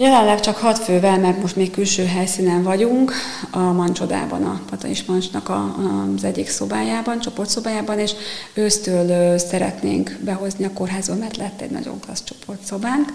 Jelenleg 0.00 0.40
csak 0.40 0.56
hat 0.56 0.78
fővel, 0.78 1.18
mert 1.18 1.40
most 1.40 1.56
még 1.56 1.70
külső 1.70 2.04
helyszínen 2.04 2.62
vagyunk, 2.62 3.12
a 3.50 3.58
Mancsodában, 3.58 4.42
a 4.42 4.60
Patanis 4.70 5.04
Mancsnak 5.04 5.48
a, 5.48 5.74
az 6.16 6.24
egyik 6.24 6.48
szobájában, 6.48 7.20
csoportszobájában, 7.20 7.98
és 7.98 8.12
ősztől 8.54 9.38
szeretnénk 9.38 10.18
behozni 10.24 10.64
a 10.64 10.72
kórházba, 10.72 11.14
mert 11.14 11.36
lett 11.36 11.60
egy 11.60 11.70
nagyon 11.70 12.00
klassz 12.00 12.24
csoportszobánk 12.24 13.12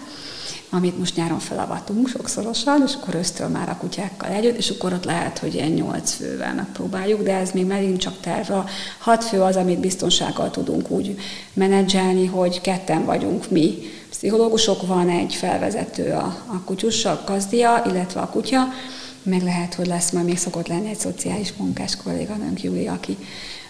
amit 0.74 0.98
most 0.98 1.16
nyáron 1.16 1.40
felavatunk 1.40 2.08
sokszorosan, 2.08 2.84
és 2.88 2.94
akkor 3.02 3.16
ösztől 3.16 3.48
már 3.48 3.70
a 3.70 3.78
kutyákkal 3.78 4.30
együtt, 4.30 4.58
és 4.58 4.70
akkor 4.70 4.94
ott 4.94 5.04
lehet, 5.04 5.38
hogy 5.38 5.54
ilyen 5.54 5.72
nyolc 5.72 6.12
fővel 6.12 6.54
megpróbáljuk, 6.54 7.24
de 7.24 7.36
ez 7.36 7.52
még 7.52 7.66
megint 7.66 8.00
csak 8.00 8.20
terv. 8.20 8.52
A 8.52 8.66
hat 9.00 9.24
fő 9.24 9.42
az, 9.42 9.56
amit 9.56 9.80
biztonsággal 9.80 10.52
tudunk 10.52 10.90
úgy 10.90 11.20
menedzselni, 11.54 12.26
hogy 12.26 12.62
ketten 12.62 13.06
vagyunk 13.06 13.50
mi. 13.50 13.78
Pszichológusok 14.10 14.88
van 14.88 15.10
egy 15.10 15.34
felvezető 15.34 16.12
a, 16.12 16.44
a 16.46 16.62
kutyussal, 16.66 17.14
a 17.14 17.24
kazdia, 17.24 17.84
illetve 17.86 18.20
a 18.20 18.30
kutya, 18.30 18.62
meg 19.24 19.42
lehet, 19.42 19.74
hogy 19.74 19.88
lesz 19.88 20.12
majd 20.12 20.26
még 20.26 20.38
szokott 20.38 20.68
lenni 20.68 20.90
egy 20.90 21.00
szociális 21.00 21.54
munkás 21.58 21.96
kolléganőnk, 21.96 22.64
Júli, 22.64 22.88
aki 22.88 23.18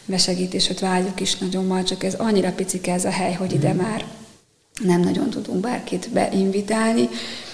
besegít, 0.05 0.53
és 0.53 0.67
hogy 0.67 0.79
várjuk 0.79 1.19
is 1.19 1.37
nagyon 1.37 1.65
majd, 1.65 1.85
csak 1.85 2.03
ez 2.03 2.13
annyira 2.13 2.51
picike 2.51 2.93
ez 2.93 3.05
a 3.05 3.09
hely, 3.09 3.33
hogy 3.33 3.53
ide 3.53 3.73
mhm. 3.73 3.81
már 3.81 4.05
nem 4.81 4.99
nagyon 4.99 5.29
tudunk 5.29 5.59
bárkit 5.59 6.09
beinvitálni, 6.09 7.09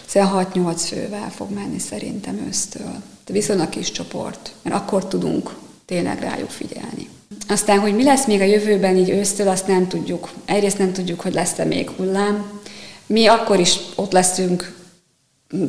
szóval 0.05 0.49
6-8 0.53 0.75
fővel 0.75 1.31
fog 1.31 1.51
menni 1.51 1.79
szerintem 1.79 2.45
ősztől. 2.47 3.01
De 3.25 3.33
viszonylag 3.33 3.69
kis 3.69 3.91
csoport, 3.91 4.53
mert 4.61 4.75
akkor 4.75 5.07
tudunk 5.07 5.55
tényleg 5.85 6.19
rájuk 6.19 6.49
figyelni. 6.49 7.09
Aztán, 7.47 7.79
hogy 7.79 7.95
mi 7.95 8.03
lesz 8.03 8.25
még 8.25 8.41
a 8.41 8.43
jövőben 8.43 8.97
így 8.97 9.09
ősztől, 9.09 9.47
azt 9.47 9.67
nem 9.67 9.87
tudjuk. 9.87 10.29
Egyrészt 10.45 10.77
nem 10.77 10.93
tudjuk, 10.93 11.21
hogy 11.21 11.33
lesz-e 11.33 11.63
még 11.63 11.89
hullám. 11.89 12.61
Mi 13.05 13.27
akkor 13.27 13.59
is 13.59 13.77
ott 13.95 14.11
leszünk, 14.11 14.77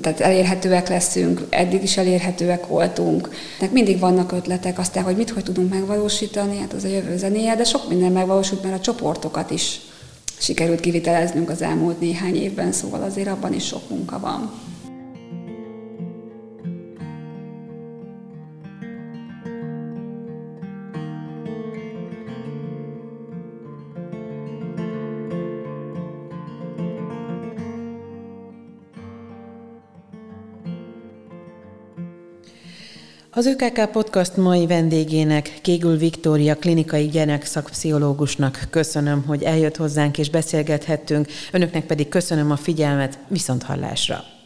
tehát 0.01 0.21
elérhetőek 0.21 0.89
leszünk, 0.89 1.47
eddig 1.49 1.83
is 1.83 1.97
elérhetőek 1.97 2.67
voltunk. 2.67 3.29
Tehát 3.59 3.75
mindig 3.75 3.99
vannak 3.99 4.33
ötletek, 4.33 4.79
aztán, 4.79 5.05
hogy 5.05 5.17
mit 5.17 5.31
hogy 5.31 5.43
tudunk 5.45 5.71
megvalósítani, 5.71 6.59
hát 6.59 6.73
az 6.73 6.85
a 6.85 6.89
jövő 6.89 7.17
zenéje, 7.17 7.57
de 7.57 7.65
sok 7.65 7.89
minden 7.89 8.13
megvalósult, 8.13 8.63
mert 8.63 8.75
a 8.75 8.81
csoportokat 8.81 9.51
is 9.51 9.81
sikerült 10.40 10.81
kiviteleznünk 10.81 11.50
az 11.50 11.62
elmúlt 11.62 12.00
néhány 12.00 12.37
évben, 12.37 12.72
szóval 12.72 13.03
azért 13.03 13.29
abban 13.29 13.53
is 13.53 13.66
sok 13.66 13.88
munka 13.88 14.18
van. 14.18 14.53
Az 33.33 33.47
ÖKK 33.47 33.90
Podcast 33.93 34.37
mai 34.37 34.66
vendégének, 34.66 35.59
Kégül 35.62 35.97
Viktória 35.97 36.57
klinikai 36.57 37.07
gyermekszakpszichológusnak 37.07 38.66
köszönöm, 38.71 39.25
hogy 39.27 39.43
eljött 39.43 39.77
hozzánk 39.77 40.19
és 40.19 40.31
beszélgethettünk, 40.31 41.29
önöknek 41.53 41.87
pedig 41.87 42.09
köszönöm 42.09 42.51
a 42.51 42.57
figyelmet, 42.57 43.19
viszont 43.29 43.62
hallásra! 43.62 44.39